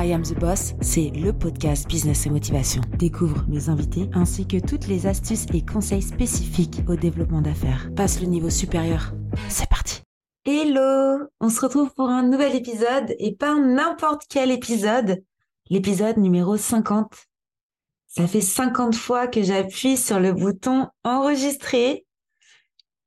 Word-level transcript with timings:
I 0.00 0.12
Am 0.12 0.22
the 0.22 0.38
Boss, 0.38 0.74
c'est 0.80 1.10
le 1.10 1.32
podcast 1.32 1.88
Business 1.88 2.24
et 2.24 2.30
Motivation. 2.30 2.82
Découvre 2.98 3.44
mes 3.48 3.68
invités 3.68 4.08
ainsi 4.14 4.46
que 4.46 4.64
toutes 4.64 4.86
les 4.86 5.08
astuces 5.08 5.46
et 5.52 5.66
conseils 5.66 6.02
spécifiques 6.02 6.82
au 6.86 6.94
développement 6.94 7.40
d'affaires. 7.40 7.90
Passe 7.96 8.20
le 8.20 8.28
niveau 8.28 8.48
supérieur. 8.48 9.12
C'est 9.48 9.68
parti. 9.68 10.02
Hello 10.44 11.26
On 11.40 11.48
se 11.48 11.60
retrouve 11.60 11.92
pour 11.94 12.08
un 12.08 12.22
nouvel 12.22 12.54
épisode 12.54 13.12
et 13.18 13.34
pas 13.34 13.56
n'importe 13.56 14.22
quel 14.28 14.52
épisode. 14.52 15.24
L'épisode 15.68 16.18
numéro 16.18 16.56
50. 16.56 17.12
Ça 18.06 18.28
fait 18.28 18.40
50 18.40 18.94
fois 18.94 19.26
que 19.26 19.42
j'appuie 19.42 19.96
sur 19.96 20.20
le 20.20 20.32
bouton 20.32 20.86
enregistrer. 21.02 22.06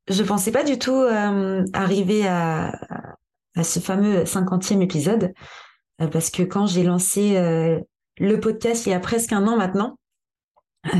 Je 0.09 0.23
pensais 0.23 0.51
pas 0.51 0.65
du 0.65 0.77
tout 0.77 0.91
euh, 0.91 1.63
arriver 1.71 2.27
à, 2.27 2.73
à 3.55 3.63
ce 3.63 3.79
fameux 3.79 4.23
50e 4.23 4.81
épisode. 4.81 5.33
Euh, 6.01 6.07
parce 6.07 6.29
que 6.29 6.43
quand 6.43 6.65
j'ai 6.65 6.83
lancé 6.83 7.37
euh, 7.37 7.79
le 8.17 8.39
podcast 8.39 8.85
il 8.85 8.89
y 8.89 8.93
a 8.93 8.99
presque 8.99 9.33
un 9.33 9.47
an 9.47 9.57
maintenant, 9.57 9.97
euh, 10.87 10.99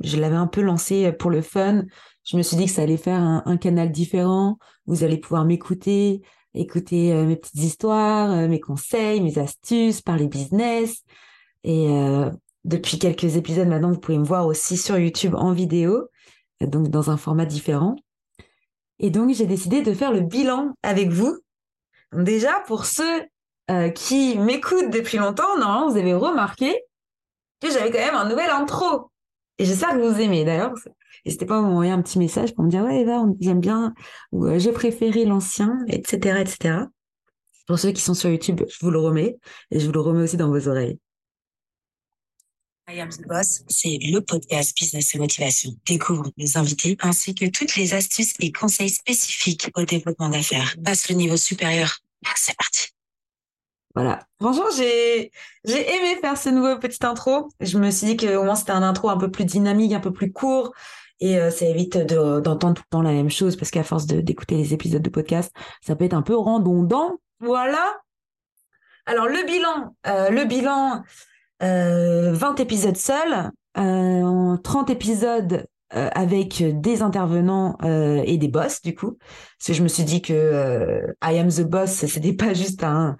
je, 0.00 0.16
l'avais 0.16 0.36
un 0.36 0.46
peu 0.46 0.60
lancé 0.60 1.12
pour 1.12 1.30
le 1.30 1.42
fun. 1.42 1.82
Je 2.24 2.36
me 2.36 2.42
suis 2.42 2.56
dit 2.56 2.66
que 2.66 2.70
ça 2.70 2.82
allait 2.82 2.96
faire 2.96 3.20
un, 3.20 3.56
canal 3.56 3.90
différent. 3.90 4.58
Vous 4.86 5.04
allez 5.04 5.18
pouvoir 5.18 5.44
m'écouter, 5.44 6.22
écouter 6.54 7.14
mes 7.24 7.36
petites 7.36 7.62
histoires, 7.62 8.48
mes 8.48 8.58
conseils, 8.58 9.20
mes 9.20 9.38
astuces, 9.38 10.00
parler 10.00 10.26
business. 10.26 11.04
Et 11.62 11.86
depuis 12.64 12.98
quelques 12.98 13.36
épisodes 13.36 13.68
maintenant, 13.68 13.92
vous 13.92 14.00
pouvez 14.00 14.18
me 14.18 14.24
voir 14.24 14.48
aussi 14.48 14.76
sur 14.76 14.98
YouTube 14.98 15.36
en 15.36 15.52
vidéo, 15.52 16.08
donc 16.60 16.88
dans 16.88 17.10
un 17.12 17.16
format 17.16 17.46
différent. 17.46 17.94
Et 18.98 19.10
donc 19.10 19.32
j'ai 19.32 19.46
décidé 19.46 19.82
de 19.82 19.94
faire 19.94 20.12
le 20.12 20.20
bilan 20.20 20.74
avec 20.82 21.10
vous. 21.10 21.38
déjà 22.12 22.60
pour 22.66 22.86
ceux 22.86 23.22
euh, 23.70 23.90
qui 23.90 24.38
m'écoute 24.38 24.90
depuis 24.90 25.18
longtemps, 25.18 25.58
normalement, 25.58 25.90
vous 25.90 25.96
avez 25.96 26.14
remarqué 26.14 26.82
que 27.60 27.70
j'avais 27.70 27.90
quand 27.90 27.98
même 27.98 28.14
un 28.14 28.28
nouvel 28.28 28.50
intro. 28.50 29.10
Et 29.58 29.64
j'espère 29.64 29.92
que 29.92 29.98
vous 29.98 30.20
aimez 30.20 30.44
d'ailleurs. 30.44 30.74
N'hésitez 31.24 31.46
pas 31.46 31.58
à 31.58 31.60
m'envoyer 31.62 31.90
un 31.90 32.02
petit 32.02 32.18
message 32.18 32.54
pour 32.54 32.64
me 32.64 32.70
dire 32.70 32.84
ouais 32.84 33.00
Eva, 33.00 33.24
j'aime 33.40 33.60
bien 33.60 33.94
ou 34.32 34.46
euh, 34.46 34.58
j'ai 34.58 34.72
préféré 34.72 35.24
l'ancien, 35.24 35.78
etc., 35.88 36.40
etc. 36.40 36.78
Pour 37.66 37.78
ceux 37.78 37.90
qui 37.90 38.00
sont 38.00 38.14
sur 38.14 38.30
YouTube, 38.30 38.62
je 38.68 38.78
vous 38.80 38.90
le 38.90 38.98
remets 38.98 39.36
et 39.70 39.80
je 39.80 39.86
vous 39.86 39.92
le 39.92 40.00
remets 40.00 40.22
aussi 40.22 40.36
dans 40.36 40.48
vos 40.48 40.68
oreilles. 40.68 40.98
I 42.88 43.00
Am 43.00 43.08
the 43.08 43.26
Boss, 43.26 43.64
c'est 43.66 43.98
le 44.00 44.20
podcast 44.20 44.76
Business 44.80 45.12
et 45.16 45.18
Motivation. 45.18 45.72
Découvre 45.86 46.30
nos 46.36 46.58
invités 46.58 46.96
ainsi 47.00 47.34
que 47.34 47.46
toutes 47.46 47.74
les 47.74 47.94
astuces 47.94 48.34
et 48.38 48.52
conseils 48.52 48.90
spécifiques 48.90 49.72
au 49.74 49.84
développement 49.84 50.28
d'affaires. 50.28 50.76
Passe 50.84 51.08
le 51.08 51.16
niveau 51.16 51.36
supérieur. 51.36 51.98
C'est 52.36 52.56
parti. 52.56 52.95
Voilà. 53.96 54.20
Franchement, 54.40 54.66
j'ai 54.76 55.32
aimé 55.64 56.18
faire 56.20 56.36
ce 56.36 56.50
nouveau 56.50 56.78
petit 56.78 57.04
intro. 57.04 57.48
Je 57.60 57.78
me 57.78 57.90
suis 57.90 58.14
dit 58.14 58.16
qu'au 58.16 58.44
moins 58.44 58.54
c'était 58.54 58.72
un 58.72 58.82
intro 58.82 59.08
un 59.08 59.16
peu 59.16 59.30
plus 59.30 59.46
dynamique, 59.46 59.92
un 59.92 60.00
peu 60.00 60.12
plus 60.12 60.32
court. 60.32 60.72
Et 61.18 61.40
euh, 61.40 61.50
ça 61.50 61.64
évite 61.64 61.96
d'entendre 61.96 62.74
tout 62.74 62.82
le 62.86 62.90
temps 62.90 63.02
la 63.02 63.12
même 63.12 63.30
chose 63.30 63.56
parce 63.56 63.70
qu'à 63.70 63.82
force 63.82 64.06
d'écouter 64.06 64.56
les 64.56 64.74
épisodes 64.74 65.00
de 65.00 65.08
podcast, 65.08 65.50
ça 65.80 65.96
peut 65.96 66.04
être 66.04 66.14
un 66.14 66.20
peu 66.20 66.36
redondant. 66.36 67.16
Voilà. 67.40 67.96
Alors 69.06 69.26
le 69.26 69.46
bilan, 69.46 69.96
euh, 70.06 70.28
le 70.28 70.44
bilan, 70.44 71.02
euh, 71.62 72.34
20 72.34 72.60
épisodes 72.60 72.96
seuls, 72.98 73.50
euh, 73.78 74.56
30 74.58 74.90
épisodes 74.90 75.66
euh, 75.94 76.08
avec 76.14 76.62
des 76.80 77.02
intervenants 77.02 77.78
euh, 77.82 78.22
et 78.26 78.38
des 78.38 78.48
boss 78.48 78.82
du 78.82 78.94
coup 78.94 79.18
parce 79.58 79.68
que 79.68 79.72
je 79.74 79.82
me 79.82 79.88
suis 79.88 80.02
dit 80.02 80.20
que 80.20 81.14
I 81.22 81.38
am 81.38 81.48
the 81.48 81.62
boss 81.62 81.90
c'était 81.90 82.32
pas 82.32 82.54
juste 82.54 82.82
un 82.82 83.16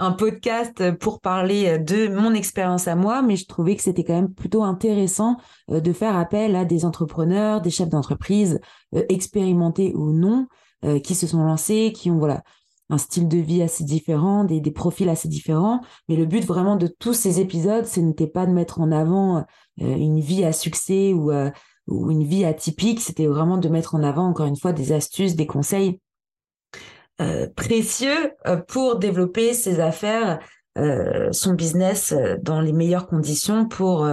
un 0.00 0.12
podcast 0.12 0.92
pour 0.92 1.20
parler 1.20 1.78
de 1.78 2.08
mon 2.08 2.32
expérience 2.32 2.88
à 2.88 2.96
moi, 2.96 3.20
mais 3.20 3.36
je 3.36 3.46
trouvais 3.46 3.76
que 3.76 3.82
c'était 3.82 4.02
quand 4.02 4.14
même 4.14 4.32
plutôt 4.32 4.64
intéressant 4.64 5.36
euh, 5.70 5.80
de 5.80 5.92
faire 5.92 6.16
appel 6.16 6.56
à 6.56 6.64
des 6.64 6.86
entrepreneurs, 6.86 7.60
des 7.60 7.70
chefs 7.70 7.90
d'entreprise, 7.90 8.60
euh, 8.94 9.04
expérimentés 9.10 9.92
ou 9.94 10.12
non, 10.12 10.46
euh, 10.86 10.98
qui 11.00 11.14
se 11.14 11.26
sont 11.26 11.44
lancés, 11.44 11.92
qui 11.94 12.10
ont 12.10 12.18
voilà 12.18 12.42
un 12.88 12.96
style 12.96 13.28
de 13.28 13.36
vie 13.36 13.62
assez 13.62 13.84
différent, 13.84 14.44
des, 14.44 14.60
des 14.60 14.70
profils 14.70 15.08
assez 15.08 15.28
différents. 15.28 15.82
Mais 16.08 16.16
le 16.16 16.24
but 16.24 16.44
vraiment 16.44 16.76
de 16.76 16.86
tous 16.86 17.12
ces 17.12 17.38
épisodes, 17.38 17.84
ce 17.84 18.00
n'était 18.00 18.26
pas 18.26 18.46
de 18.46 18.52
mettre 18.52 18.80
en 18.80 18.90
avant 18.90 19.44
une 19.78 20.18
vie 20.18 20.44
à 20.44 20.52
succès 20.52 21.12
ou, 21.12 21.30
une 21.30 22.24
vie 22.24 22.44
atypique, 22.44 23.00
c'était 23.00 23.28
vraiment 23.28 23.58
de 23.58 23.68
mettre 23.68 23.94
en 23.94 24.02
avant 24.02 24.26
encore 24.26 24.46
une 24.46 24.56
fois 24.56 24.72
des 24.72 24.90
astuces, 24.90 25.36
des 25.36 25.46
conseils 25.46 26.00
précieux 27.54 28.32
euh, 28.46 28.56
pour 28.56 28.98
développer 28.98 29.52
ses 29.52 29.80
affaires, 29.80 30.38
euh, 30.78 31.30
son 31.32 31.54
business 31.54 32.14
dans 32.40 32.60
les 32.60 32.72
meilleures 32.72 33.06
conditions 33.06 33.66
pour 33.66 34.08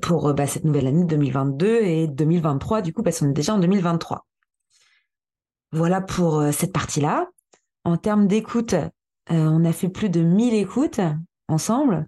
pour 0.00 0.32
bah, 0.32 0.46
cette 0.46 0.64
nouvelle 0.64 0.86
année 0.86 1.04
2022 1.04 1.82
et 1.82 2.06
2023 2.06 2.80
du 2.80 2.94
coup 2.94 3.02
parce 3.02 3.20
qu'on 3.20 3.30
est 3.30 3.34
déjà 3.34 3.54
en 3.54 3.58
2023. 3.58 4.26
Voilà 5.72 6.00
pour 6.00 6.42
cette 6.52 6.72
partie-là. 6.72 7.28
En 7.84 7.98
termes 7.98 8.26
d'écoute, 8.26 8.74
on 9.28 9.64
a 9.66 9.72
fait 9.72 9.90
plus 9.90 10.08
de 10.08 10.20
1000 10.22 10.54
écoutes 10.54 11.00
ensemble. 11.48 12.06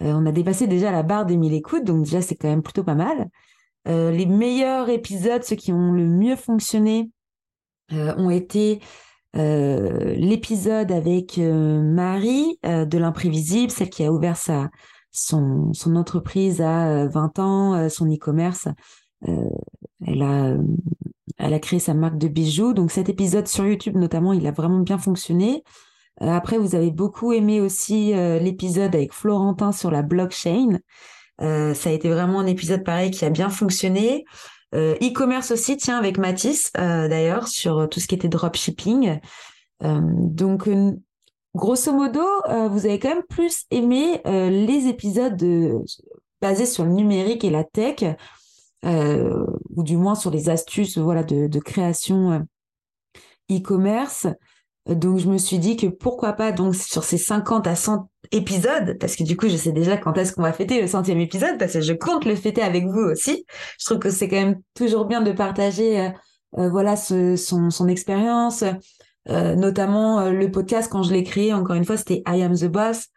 on 0.00 0.26
a 0.26 0.32
dépassé 0.32 0.66
déjà 0.66 0.90
la 0.90 1.02
barre 1.02 1.24
des 1.24 1.38
1000 1.38 1.54
écoutes, 1.54 1.84
donc 1.84 2.04
déjà 2.04 2.20
c'est 2.20 2.34
quand 2.34 2.48
même 2.48 2.62
plutôt 2.62 2.84
pas 2.84 2.94
mal. 2.94 3.28
les 3.86 4.26
meilleurs 4.26 4.90
épisodes, 4.90 5.42
ceux 5.42 5.56
qui 5.56 5.72
ont 5.72 5.92
le 5.92 6.06
mieux 6.06 6.36
fonctionné, 6.36 7.08
euh, 7.08 7.15
ont 7.90 8.30
été 8.30 8.80
euh, 9.36 10.14
l'épisode 10.14 10.90
avec 10.92 11.38
euh, 11.38 11.82
Marie 11.82 12.58
de 12.62 12.98
l'imprévisible, 12.98 13.70
celle 13.70 13.90
qui 13.90 14.04
a 14.04 14.12
ouvert 14.12 14.36
son 15.12 15.96
entreprise 15.96 16.62
à 16.62 17.06
20 17.06 17.38
ans, 17.38 17.88
son 17.88 18.06
e-commerce. 18.06 18.68
elle 20.06 20.22
a 20.22 20.56
elle 21.38 21.52
a 21.52 21.58
créé 21.58 21.78
sa 21.78 21.92
marque 21.92 22.16
de 22.16 22.28
bijoux. 22.28 22.72
Donc 22.72 22.90
cet 22.90 23.08
épisode 23.10 23.46
sur 23.46 23.66
YouTube 23.66 23.96
notamment, 23.96 24.32
il 24.32 24.46
a 24.46 24.52
vraiment 24.52 24.80
bien 24.80 24.98
fonctionné. 24.98 25.62
après, 26.20 26.56
vous 26.56 26.74
avez 26.74 26.90
beaucoup 26.90 27.32
aimé 27.32 27.60
aussi 27.60 28.12
l'épisode 28.14 28.94
avec 28.94 29.12
Florentin 29.12 29.72
sur 29.72 29.90
la 29.90 30.02
blockchain. 30.02 30.78
ça 31.40 31.90
a 31.90 31.92
été 31.92 32.08
vraiment 32.08 32.40
un 32.40 32.46
épisode 32.46 32.84
pareil 32.84 33.10
qui 33.10 33.24
a 33.26 33.30
bien 33.30 33.50
fonctionné. 33.50 34.24
Euh, 34.74 34.94
e-commerce 35.02 35.50
aussi, 35.52 35.76
tiens, 35.76 35.98
avec 35.98 36.18
Matisse, 36.18 36.72
euh, 36.78 37.08
d'ailleurs, 37.08 37.48
sur 37.48 37.88
tout 37.88 38.00
ce 38.00 38.06
qui 38.06 38.14
était 38.14 38.28
dropshipping. 38.28 39.20
Euh, 39.82 40.00
donc, 40.02 40.68
grosso 41.54 41.92
modo, 41.92 42.24
vous 42.70 42.86
avez 42.86 42.98
quand 42.98 43.08
même 43.08 43.24
plus 43.28 43.64
aimé 43.70 44.20
les 44.24 44.88
épisodes 44.88 45.42
basés 46.40 46.66
sur 46.66 46.84
le 46.84 46.90
numérique 46.90 47.44
et 47.44 47.50
la 47.50 47.64
tech, 47.64 48.04
ou 48.84 49.82
du 49.82 49.96
moins 49.96 50.14
sur 50.14 50.30
les 50.30 50.48
astuces 50.48 50.98
voilà, 50.98 51.22
de 51.22 51.58
création 51.58 52.46
e-commerce. 53.50 54.26
Donc 54.88 55.18
je 55.18 55.28
me 55.28 55.36
suis 55.36 55.58
dit 55.58 55.76
que 55.76 55.88
pourquoi 55.88 56.32
pas 56.32 56.52
donc 56.52 56.76
sur 56.76 57.02
ces 57.02 57.18
50 57.18 57.66
à 57.66 57.74
100 57.74 58.08
épisodes, 58.30 58.96
parce 59.00 59.16
que 59.16 59.24
du 59.24 59.36
coup 59.36 59.48
je 59.48 59.56
sais 59.56 59.72
déjà 59.72 59.96
quand 59.96 60.16
est-ce 60.16 60.32
qu'on 60.32 60.42
va 60.42 60.52
fêter 60.52 60.80
le 60.80 60.86
centième 60.86 61.18
épisode, 61.18 61.58
parce 61.58 61.72
que 61.72 61.80
je 61.80 61.92
compte 61.92 62.24
le 62.24 62.36
fêter 62.36 62.62
avec 62.62 62.86
vous 62.86 63.00
aussi. 63.00 63.44
Je 63.80 63.84
trouve 63.84 63.98
que 63.98 64.10
c'est 64.10 64.28
quand 64.28 64.36
même 64.36 64.60
toujours 64.74 65.06
bien 65.06 65.22
de 65.22 65.32
partager 65.32 66.00
euh, 66.00 66.08
euh, 66.58 66.68
voilà 66.68 66.94
ce, 66.96 67.34
son, 67.34 67.70
son 67.70 67.88
expérience, 67.88 68.62
euh, 69.28 69.56
notamment 69.56 70.30
le 70.30 70.50
podcast 70.52 70.90
quand 70.90 71.02
je 71.02 71.12
l'ai 71.12 71.24
créé. 71.24 71.52
Encore 71.52 71.74
une 71.74 71.84
fois, 71.84 71.96
c'était 71.96 72.22
I 72.28 72.42
am 72.42 72.54
the 72.54 72.66
boss. 72.66 73.08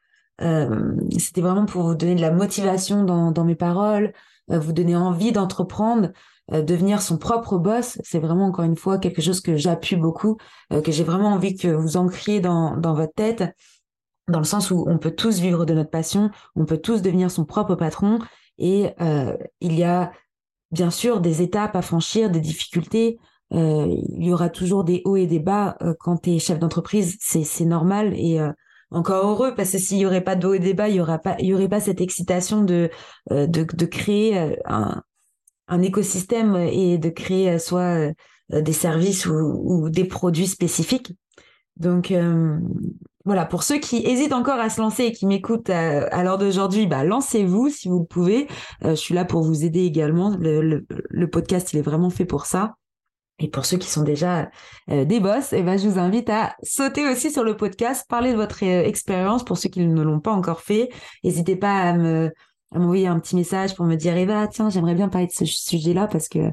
c'était 1.20 1.42
vraiment 1.42 1.66
pour 1.66 1.84
vous 1.84 1.96
donner 1.96 2.16
de 2.16 2.22
la 2.22 2.32
motivation 2.32 3.04
dans, 3.04 3.32
dans 3.32 3.46
mes 3.46 3.56
paroles, 3.56 4.14
vous 4.48 4.74
donner 4.74 4.96
envie 4.96 5.32
d'entreprendre. 5.32 6.10
Euh, 6.54 6.62
devenir 6.64 7.02
son 7.02 7.18
propre 7.18 7.58
boss, 7.58 8.00
c'est 8.04 8.20
vraiment 8.20 8.48
encore 8.48 8.66
une 8.66 8.76
fois 8.76 8.98
quelque 8.98 9.22
chose 9.22 9.42
que 9.42 9.56
j'appuie 9.56 9.96
beaucoup, 9.96 10.38
euh, 10.74 10.82
que 10.82 10.92
j'ai 10.92 11.04
vraiment 11.04 11.30
envie 11.30 11.56
que 11.56 11.68
vous 11.68 11.98
ancriez 11.98 12.40
dans, 12.40 12.76
dans 12.76 12.94
votre 12.94 13.14
tête, 13.14 13.44
dans 14.28 14.40
le 14.40 14.46
sens 14.46 14.72
où 14.72 14.86
on 14.88 14.98
peut 14.98 15.12
tous 15.12 15.40
vivre 15.40 15.66
de 15.66 15.74
notre 15.74 15.92
passion, 15.92 16.32
on 16.56 16.66
peut 16.66 16.78
tous 16.78 17.02
devenir 17.02 17.30
son 17.30 17.46
propre 17.46 17.76
patron, 17.76 18.20
et 18.58 18.90
euh, 19.02 19.36
il 19.62 19.76
y 19.78 19.84
a 19.84 20.12
bien 20.72 20.90
sûr 20.90 21.22
des 21.22 21.42
étapes 21.42 21.76
à 21.76 21.82
franchir, 21.82 22.30
des 22.30 22.42
difficultés. 22.42 23.20
il 23.52 24.24
y 24.24 24.32
aura 24.32 24.50
toujours 24.50 24.84
des 24.84 25.02
hauts 25.06 25.16
et 25.16 25.26
des 25.26 25.40
bas 25.40 25.78
quand 26.00 26.18
tu 26.18 26.32
es 26.32 26.40
chef 26.40 26.60
d'entreprise, 26.60 27.18
c'est 27.20 27.66
normal 27.66 28.14
et 28.16 28.40
encore 28.92 29.26
heureux 29.26 29.56
parce 29.56 29.72
que 29.72 29.80
s'il 29.80 29.98
y 29.98 30.06
aurait 30.06 30.24
pas 30.24 30.36
de 30.36 30.46
hauts 30.46 30.54
et 30.54 30.60
des 30.60 30.76
bas, 30.76 30.90
il 30.90 30.96
y 30.98 31.02
aura 31.02 31.18
pas 31.18 31.36
il 31.40 31.48
y 31.48 31.54
aurait 31.56 31.70
pas 31.70 31.80
cette 31.80 32.02
excitation 32.02 32.64
de 32.64 32.92
de, 33.32 33.48
de 33.48 33.86
créer 33.86 34.56
un, 34.66 35.02
un 35.70 35.82
écosystème 35.82 36.56
et 36.56 36.98
de 36.98 37.10
créer 37.10 37.52
euh, 37.52 37.60
soit 37.60 38.12
euh, 38.52 38.62
des 38.62 38.74
services 38.74 39.26
ou, 39.28 39.90
des 39.90 40.06
produits 40.06 40.48
spécifiques. 40.48 41.14
Donc 41.78 42.12
euh, 42.12 42.58
voilà, 43.26 43.46
pour 43.46 43.64
ceux 43.64 43.78
qui 43.78 43.98
hésitent 43.98 44.34
encore 44.34 44.60
à 44.60 44.70
se 44.70 44.82
lancer 44.82 45.04
et 45.06 45.12
qui 45.12 45.28
m'écoutent 45.28 45.70
à, 45.70 46.24
l'heure 46.24 46.40
d'aujourd'hui, 46.40 46.88
bah, 46.88 47.04
lancez-vous 47.04 47.70
si 47.70 47.88
vous 47.88 48.00
le 48.00 48.06
pouvez. 48.06 48.48
je 48.84 48.96
suis 48.96 49.14
là 49.14 49.24
pour 49.24 49.44
vous 49.44 49.64
aider 49.64 49.82
également. 49.82 50.36
Le, 50.40 51.26
podcast, 51.28 51.72
il 51.74 51.80
est 51.80 51.84
vraiment 51.84 52.10
fait 52.10 52.26
pour 52.26 52.48
ça. 52.48 52.76
Et 53.38 53.48
pour 53.48 53.66
ceux 53.66 53.78
qui 53.78 53.88
sont 53.88 54.04
déjà 54.04 54.50
des 54.88 55.20
boss, 55.20 55.54
eh 55.54 55.62
ben, 55.62 55.78
je 55.78 55.88
vous 55.88 56.00
invite 56.00 56.30
à 56.30 56.56
sauter 56.64 57.08
aussi 57.08 57.32
sur 57.32 57.44
le 57.44 57.56
podcast, 57.56 58.06
parler 58.10 58.32
de 58.32 58.38
votre 58.38 58.64
expérience 58.64 59.46
pour 59.46 59.58
ceux 59.58 59.70
qui 59.70 59.86
ne 59.86 60.02
l'ont 60.02 60.20
pas 60.20 60.34
encore 60.34 60.62
fait. 60.62 60.90
N'hésitez 61.24 61.56
pas 61.56 61.82
à 61.82 61.94
me 61.94 62.34
à 62.72 62.80
m'envoyer 62.80 63.08
un 63.08 63.20
petit 63.20 63.36
message 63.36 63.76
pour 63.76 63.86
me 63.86 63.96
dire 63.96 64.16
Eva, 64.16 64.48
tiens, 64.48 64.70
j'aimerais 64.70 64.96
bien 64.96 65.10
parler 65.10 65.28
de 65.28 65.32
ce 65.32 65.46
sujet-là 65.46 66.08
parce 66.08 66.28
que 66.28 66.52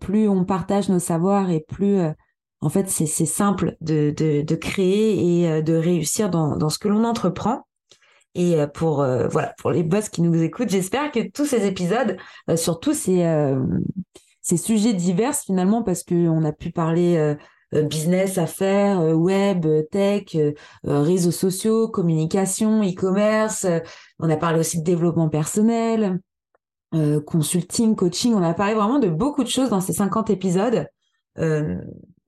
plus 0.00 0.28
on 0.28 0.44
partage 0.44 0.88
nos 0.88 0.98
savoirs 0.98 1.50
et 1.50 1.60
plus 1.60 2.00
en 2.62 2.68
fait, 2.68 2.88
c'est 2.88 3.06
simple 3.26 3.76
de, 3.80 4.14
de, 4.16 4.42
de, 4.42 4.54
créer 4.54 5.40
et 5.40 5.50
euh, 5.50 5.62
de 5.62 5.74
réussir 5.74 6.30
dans, 6.30 6.68
ce 6.70 6.78
que 6.78 6.86
l'on 6.86 7.04
entreprend. 7.04 7.66
Et 8.36 8.54
euh, 8.54 8.68
pour 8.68 9.02
euh, 9.02 9.26
voilà, 9.26 9.52
les 9.72 9.82
boss 9.82 10.08
qui 10.08 10.22
nous 10.22 10.40
écoutent, 10.40 10.70
j'espère 10.70 11.10
que 11.10 11.28
tous 11.28 11.44
ces 11.44 11.66
épisodes, 11.66 12.16
sur 12.56 12.80
tous 12.80 12.94
ces 12.94 13.54
ces 14.44 14.56
sujets 14.56 14.92
divers 14.92 15.34
finalement, 15.34 15.82
parce 15.82 16.02
que 16.02 16.14
on 16.28 16.44
a 16.44 16.52
pu 16.52 16.70
parler 16.70 17.36
business, 17.72 18.38
affaires, 18.38 19.00
web, 19.00 19.66
tech, 19.90 20.36
réseaux 20.84 21.30
sociaux, 21.30 21.88
communication, 21.88 22.82
e-commerce. 22.82 23.66
on 24.18 24.28
a 24.28 24.36
parlé 24.36 24.60
aussi 24.60 24.78
de 24.78 24.84
développement 24.84 25.28
personnel, 25.28 26.20
consulting, 27.26 27.96
coaching. 27.96 28.34
On 28.34 28.42
a 28.42 28.54
parlé 28.54 28.74
vraiment 28.74 28.98
de 28.98 29.08
beaucoup 29.08 29.42
de 29.42 29.48
choses 29.48 29.70
dans 29.70 29.80
ces 29.80 29.92
50 29.94 30.30
épisodes 30.30 30.86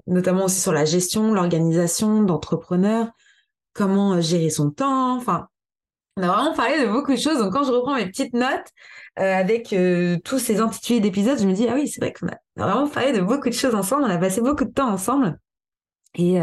notamment 0.06 0.44
aussi 0.44 0.60
sur 0.60 0.72
la 0.72 0.84
gestion, 0.84 1.32
l'organisation 1.32 2.22
d'entrepreneurs, 2.22 3.08
comment 3.72 4.14
euh, 4.14 4.20
gérer 4.20 4.50
son 4.50 4.70
temps. 4.70 5.16
Enfin, 5.16 5.48
on 6.16 6.22
a 6.22 6.26
vraiment 6.28 6.54
parlé 6.54 6.80
de 6.80 6.90
beaucoup 6.90 7.12
de 7.12 7.18
choses. 7.18 7.38
Donc, 7.38 7.52
quand 7.52 7.64
je 7.64 7.72
reprends 7.72 7.96
mes 7.96 8.06
petites 8.06 8.34
notes 8.34 8.68
euh, 9.18 9.34
avec 9.34 9.72
euh, 9.72 10.18
tous 10.24 10.38
ces 10.38 10.60
intitulés 10.60 11.00
d'épisodes, 11.00 11.38
je 11.38 11.46
me 11.46 11.52
dis, 11.52 11.66
ah 11.68 11.74
oui, 11.74 11.88
c'est 11.88 12.00
vrai 12.00 12.12
qu'on 12.12 12.28
a 12.28 12.38
vraiment 12.56 12.88
parlé 12.88 13.12
de 13.12 13.20
beaucoup 13.20 13.48
de 13.48 13.54
choses 13.54 13.74
ensemble. 13.74 14.04
On 14.04 14.10
a 14.10 14.18
passé 14.18 14.40
beaucoup 14.40 14.64
de 14.64 14.72
temps 14.72 14.90
ensemble. 14.90 15.38
Et 16.16 16.38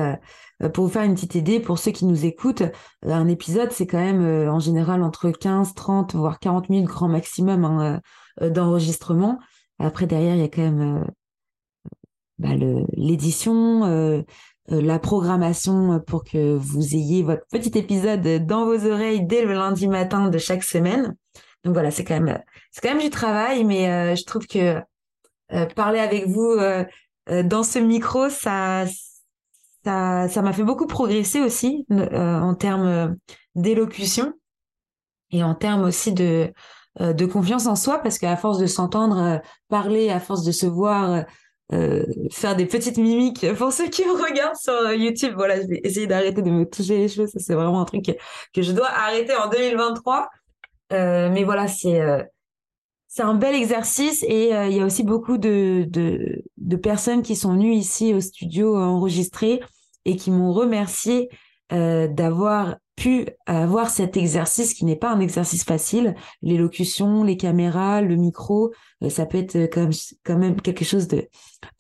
pour 0.74 0.84
vous 0.84 0.90
faire 0.90 1.04
une 1.04 1.14
petite 1.14 1.36
idée, 1.36 1.62
pour 1.62 1.80
ceux 1.80 1.92
qui 1.92 2.04
nous 2.04 2.26
écoutent, 2.26 2.64
un 3.04 3.30
épisode, 3.30 3.72
c'est 3.72 3.88
quand 3.88 4.02
même 4.02 4.50
en 4.50 4.60
général 4.60 5.02
entre 5.02 5.32
15, 5.32 5.74
30, 5.76 6.14
voire 6.16 6.40
40 6.40 6.68
minutes 6.68 6.90
grand 6.90 7.08
maximum 7.08 7.64
hein, 7.64 8.02
d'enregistrement. 8.42 9.40
Après, 9.80 10.08
derrière, 10.08 10.36
il 10.36 10.42
y 10.42 10.44
a 10.44 10.50
quand 10.50 10.62
même 10.62 11.06
bah, 12.42 12.56
l'édition, 12.94 13.86
euh, 13.86 13.88
euh, 13.88 14.24
la 14.80 15.00
programmation 15.00 16.00
pour 16.00 16.24
que 16.24 16.56
vous 16.56 16.96
ayez 16.96 17.24
votre 17.24 17.46
petit 17.52 17.78
épisode 17.78 18.46
dans 18.46 18.66
vos 18.66 18.86
oreilles 18.86 19.26
dès 19.26 19.44
le 19.44 19.54
lundi 19.54 19.88
matin 19.88 20.30
de 20.30 20.38
chaque 20.38 20.64
semaine. 20.64 21.16
Donc 21.64 21.74
voilà, 21.74 21.92
c'est 21.92 22.04
quand 22.04 22.20
même 22.20 22.42
c'est 22.72 22.82
quand 22.82 22.96
même 22.96 23.04
du 23.04 23.10
travail, 23.10 23.64
mais 23.66 23.90
euh, 23.90 24.16
je 24.16 24.24
trouve 24.24 24.48
que 24.48 24.82
parler 25.76 26.00
avec 26.00 26.28
vous 26.28 26.56
dans 27.28 27.64
ce 27.64 27.78
micro, 27.78 28.30
ça 28.30 28.86
ça 29.84 30.28
ça 30.30 30.42
m'a 30.42 30.54
fait 30.54 30.64
beaucoup 30.64 30.88
progresser 30.88 31.42
aussi 31.42 31.86
en 31.90 32.56
termes 32.56 33.18
d'élocution 33.56 34.34
et 35.32 35.44
en 35.44 35.54
termes 35.54 35.84
aussi 35.84 36.14
de 36.14 36.54
de 37.00 37.26
confiance 37.26 37.68
en 37.68 37.76
soi 37.76 38.00
parce 38.00 38.18
qu'à 38.18 38.38
force 38.38 38.60
de 38.60 38.66
s'entendre 38.66 39.42
parler, 39.68 40.10
à 40.10 40.22
force 40.22 40.44
de 40.44 40.52
se 40.52 40.66
voir 40.66 41.26
euh, 41.74 42.06
faire 42.32 42.56
des 42.56 42.66
petites 42.66 42.98
mimiques 42.98 43.46
pour 43.54 43.72
ceux 43.72 43.88
qui 43.88 44.04
me 44.06 44.12
regardent 44.12 44.58
sur 44.58 44.74
euh, 44.74 44.96
YouTube. 44.96 45.34
Voilà, 45.36 45.62
je 45.62 45.68
vais 45.68 45.80
essayer 45.84 46.08
d'arrêter 46.08 46.42
de 46.42 46.50
me 46.50 46.66
toucher 46.66 46.98
les 46.98 47.08
cheveux. 47.08 47.28
C'est 47.28 47.54
vraiment 47.54 47.82
un 47.82 47.86
truc 47.86 48.06
que, 48.54 48.62
je 48.62 48.72
dois 48.72 48.90
arrêter 48.90 49.34
en 49.36 49.50
2023. 49.50 50.30
Euh, 50.92 51.30
mais 51.32 51.44
voilà, 51.44 51.68
c'est 51.68 52.02
c'est 53.08 53.24
un 53.24 53.34
bel 53.34 53.56
exercice 53.56 54.24
et 54.24 54.52
il 54.52 54.74
y 54.74 54.80
a 54.80 54.86
aussi 54.86 55.04
beaucoup 55.04 55.38
de, 55.38 55.86
de, 55.90 56.44
de 56.56 56.76
personnes 56.78 57.24
qui 57.24 57.36
sont 57.36 57.54
venues 57.54 57.74
ici 57.74 58.14
au 58.14 58.22
studio 58.22 58.78
enregistrer 58.78 59.60
et 60.06 60.16
qui 60.16 60.32
m'ont 60.32 60.54
remercié 60.54 61.30
d'avoir 61.70 62.78
pu 62.96 63.26
avoir 63.46 63.90
cet 63.90 64.18
exercice 64.18 64.74
qui 64.74 64.86
n'est 64.86 64.96
pas 64.96 65.12
un 65.12 65.20
exercice 65.20 65.64
facile. 65.64 66.16
L'élocution, 66.42 67.24
les 67.24 67.38
caméras, 67.38 68.02
le 68.02 68.16
micro, 68.16 68.74
euh, 69.04 69.10
ça 69.10 69.26
peut 69.26 69.38
être 69.38 69.58
quand 70.24 70.38
même, 70.38 70.60
quelque 70.62 70.86
chose 70.86 71.08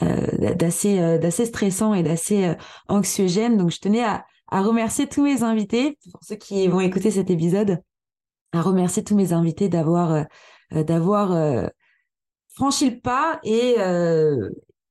euh, 0.01 0.55
d'assez 0.55 0.99
euh, 0.99 1.17
d'assez 1.17 1.45
stressant 1.45 1.93
et 1.93 2.03
d'assez 2.03 2.55
anxiogène. 2.87 3.57
Donc 3.57 3.71
je 3.71 3.79
tenais 3.79 4.03
à, 4.03 4.25
remercier 4.51 5.07
tous 5.07 5.23
mes 5.23 5.43
invités, 5.43 5.97
pour 6.11 6.21
ceux 6.23 6.35
qui 6.35 6.67
vont 6.67 6.81
écouter 6.81 7.11
cet 7.11 7.29
épisode, 7.29 7.81
à 8.51 8.61
remercier 8.61 9.03
tous 9.03 9.15
mes 9.15 9.31
invités 9.31 9.69
d'avoir 9.69 10.25
d'avoir 10.71 11.69
franchi 12.53 12.89
le 12.89 12.99
pas 12.99 13.39
et, 13.45 13.75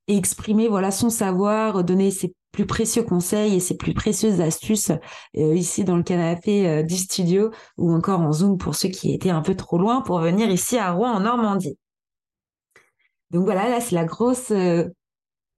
et 0.09 0.17
exprimer 0.17 0.69
voilà 0.69 0.91
son 0.91 1.11
savoir, 1.11 1.85
donner 1.85 2.11
ses 2.11 2.35
plus 2.53 2.67
précieux 2.67 3.03
conseils 3.03 3.55
et 3.55 3.61
ses 3.61 3.77
plus 3.77 3.95
précieuses 3.95 4.41
astuces 4.41 4.91
euh, 5.37 5.55
ici 5.55 5.85
dans 5.85 5.97
le 5.97 6.03
canapé 6.03 6.69
euh, 6.69 6.83
du 6.83 6.97
studio 6.97 7.51
ou 7.77 7.93
encore 7.93 8.21
en 8.21 8.33
Zoom 8.33 8.59
pour 8.59 8.75
ceux 8.75 8.89
qui 8.89 9.15
étaient 9.15 9.31
un 9.31 9.43
peu 9.43 9.55
trop 9.55 9.79
loin 9.79 10.01
pour 10.03 10.21
venir 10.21 10.51
ici 10.51 10.77
à 10.79 10.93
Rouen 10.93 11.13
en 11.13 11.21
Normandie. 11.21 11.79
Donc 13.31 13.45
voilà, 13.45 13.69
là 13.69 13.81
c'est 13.81 13.95
la 13.95 14.05
grosse 14.05 14.51
euh, 14.51 14.89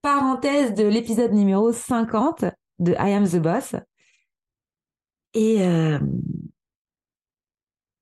parenthèse 0.02 0.74
de 0.74 0.84
l'épisode 0.84 1.32
numéro 1.32 1.72
50 1.72 2.44
de 2.78 2.92
I 2.92 3.12
Am 3.12 3.26
the 3.26 3.36
Boss. 3.36 3.74
Et 5.34 5.60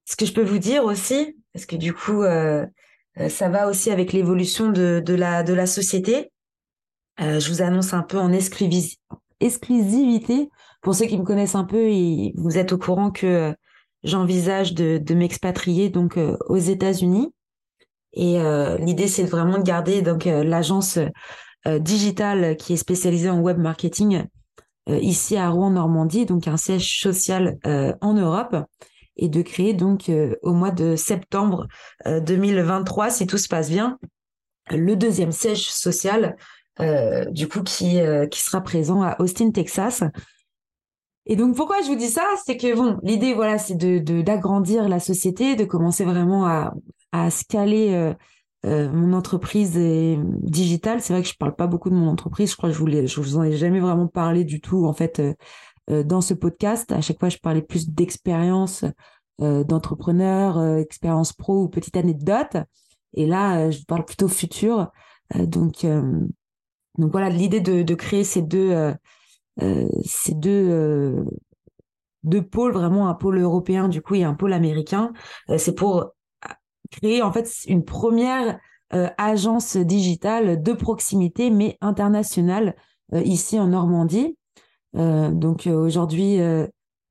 ce 0.04 0.16
que 0.16 0.26
je 0.26 0.32
peux 0.32 0.43
vous 0.43 0.58
dire 0.58 0.84
aussi, 0.84 1.36
parce 1.52 1.64
que 1.64 1.76
du 1.76 1.94
coup 1.94 2.25
ça 3.28 3.48
va 3.48 3.69
aussi 3.69 3.90
avec 3.90 4.12
l'évolution 4.12 4.70
de, 4.70 5.14
la, 5.14 5.66
société, 5.66 6.16
euh, 6.16 6.39
je 7.20 7.50
vous 7.50 7.62
annonce 7.62 7.93
un 7.93 8.02
peu 8.02 8.19
en 8.19 8.32
exclusivité. 8.32 10.50
Pour 10.81 10.94
ceux 10.94 11.06
qui 11.06 11.19
me 11.19 11.25
connaissent 11.25 11.55
un 11.55 11.64
peu, 11.64 11.90
vous 12.37 12.58
êtes 12.58 12.72
au 12.72 12.78
courant 12.78 13.11
que 13.11 13.26
euh, 13.26 13.52
j'envisage 14.02 14.72
de, 14.72 15.14
m'expatrier 15.14 15.90
donc 15.90 16.17
euh, 16.17 16.37
aux 16.49 16.56
États-Unis. 16.56 17.32
Et 18.12 18.38
l'idée, 18.81 19.06
c'est 19.06 19.22
vraiment 19.22 19.56
de 19.56 19.62
garder 19.62 20.02
donc 20.02 20.25
l'agence 20.25 20.99
digitale 21.64 22.56
qui 22.56 22.72
est 22.72 22.76
spécialisée 22.76 23.31
en 23.31 23.38
web 23.38 23.56
marketing 23.56 24.25
ici 24.88 25.37
à 25.37 25.49
Rouen, 25.49 25.70
Normandie, 25.70 26.26
donc 26.26 26.49
un 26.49 26.56
siège 26.56 27.00
social 27.00 27.56
en 28.00 28.14
Europe, 28.14 28.56
et 29.17 29.28
de 29.28 29.43
créer 29.43 29.75
donc 29.75 30.11
au 30.43 30.52
mois 30.52 30.72
de 30.72 30.96
septembre 30.96 31.69
2023, 32.05 33.11
si 33.11 33.28
tout 33.28 33.38
se 33.38 33.46
passe 33.46 33.70
bien, 33.70 33.96
le 34.70 34.96
deuxième 34.96 35.32
siège 35.32 35.70
social 35.70 36.25
euh, 36.25 36.32
du 37.31 37.49
coup, 37.49 37.62
qui, 37.62 38.00
euh, 38.00 38.27
qui 38.27 38.41
sera 38.41 38.61
présent 38.61 39.03
à 39.03 39.21
Austin, 39.21 39.50
Texas. 39.50 40.03
Et 41.27 41.37
donc, 41.37 41.55
pourquoi 41.55 41.82
je 41.82 41.88
vous 41.88 41.97
dis 41.97 42.09
ça? 42.09 42.25
C'est 42.44 42.56
que, 42.56 42.75
bon, 42.75 42.99
l'idée, 43.03 43.35
voilà, 43.35 43.59
c'est 43.59 43.75
de, 43.77 44.23
d'agrandir 44.23 44.88
la 44.88 44.99
société, 44.99 45.55
de 45.55 45.65
commencer 45.65 46.05
vraiment 46.05 46.46
à, 46.46 46.75
à 47.13 47.31
scaler 47.31 48.15
euh, 48.67 48.91
mon 48.93 49.13
entreprise 49.13 49.77
digitale. 49.77 51.01
C'est 51.01 51.13
vrai 51.13 51.22
que 51.22 51.29
je 51.29 51.37
parle 51.37 51.55
pas 51.55 51.67
beaucoup 51.67 51.91
de 51.91 51.94
mon 51.94 52.08
entreprise. 52.08 52.51
Je 52.51 52.56
crois 52.56 52.70
que 52.70 52.75
je 52.75 52.81
vous, 52.81 52.89
je 52.89 53.20
vous 53.20 53.37
en 53.37 53.43
ai 53.43 53.53
jamais 53.56 53.81
vraiment 53.81 54.08
parlé 54.08 54.44
du 54.44 54.60
tout, 54.60 54.87
en 54.87 54.93
fait, 54.93 55.22
dans 55.89 56.20
ce 56.20 56.34
podcast. 56.34 56.91
À 56.91 57.01
chaque 57.01 57.20
fois, 57.20 57.29
je 57.29 57.39
parlais 57.39 57.63
plus 57.63 57.89
d'expérience 57.91 58.84
d'entrepreneur, 59.39 60.77
expérience 60.77 61.32
pro 61.32 61.63
ou 61.63 61.69
petite 61.69 61.96
anecdote. 61.96 62.56
Et 63.15 63.27
là, 63.27 63.70
je 63.70 63.84
parle 63.84 64.05
plutôt 64.05 64.29
futur. 64.29 64.91
donc, 65.34 65.87
donc 66.99 67.13
voilà, 67.13 67.29
l'idée 67.31 67.61
de, 67.61 67.94
créer 67.94 68.25
ces 68.25 68.43
deux, 68.43 68.70
euh, 68.70 68.93
euh, 69.63 69.89
euh, 70.44 71.25
deux 72.23 72.43
pôles, 72.43 72.73
vraiment 72.73 73.09
un 73.09 73.15
pôle 73.15 73.39
européen 73.39 73.89
du 73.89 74.03
coup 74.03 74.15
et 74.15 74.25
un 74.25 74.35
pôle 74.35 74.53
américain, 74.53 75.13
c'est 75.56 75.75
pour 75.75 76.13
créer 76.91 77.23
en 77.23 77.32
fait 77.32 77.49
une 77.67 77.85
première 77.85 78.59
agence 78.91 79.77
digitale 79.77 80.63
de 80.63 80.73
proximité 80.73 81.51
mais 81.51 81.79
internationale 81.81 82.75
ici 83.13 83.59
en 83.59 83.69
Normandie. 83.69 84.37
donc 84.93 85.67
aujourd'hui, 85.67 86.39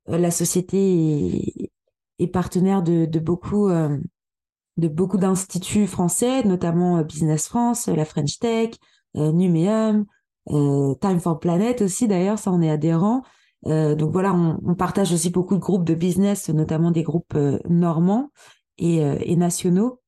la 0.06 0.32
société 0.32 1.72
est, 2.20 2.28
partenaire 2.28 2.84
de, 2.84 3.20
beaucoup 3.20 3.70
de 3.70 4.88
beaucoup 4.88 5.18
d'instituts 5.18 5.88
français, 5.88 6.44
notamment 6.44 7.02
Business 7.02 7.48
France, 7.48 7.88
la 7.88 8.06
French 8.06 8.38
Tech, 8.40 8.72
Numéum, 9.16 10.06
euh, 10.52 10.96
Time 10.96 11.20
for 11.20 11.40
Planet 11.40 11.82
aussi 11.82 12.08
d'ailleurs, 12.08 12.40
ça 12.40 12.52
on 12.52 12.62
est 12.62 12.70
adhérent. 12.70 13.24
Euh, 13.68 13.96
donc 13.96 14.12
voilà, 14.12 14.34
on, 14.34 14.76
partage 14.76 15.12
aussi 15.12 15.30
beaucoup 15.30 15.56
de 15.56 15.60
groupes 15.60 15.84
de 15.84 15.94
business, 15.94 16.50
notamment 16.50 16.92
des 16.92 17.04
groupes 17.04 17.38
normands 17.68 18.32
et, 18.78 19.36
nationaux. 19.36 20.00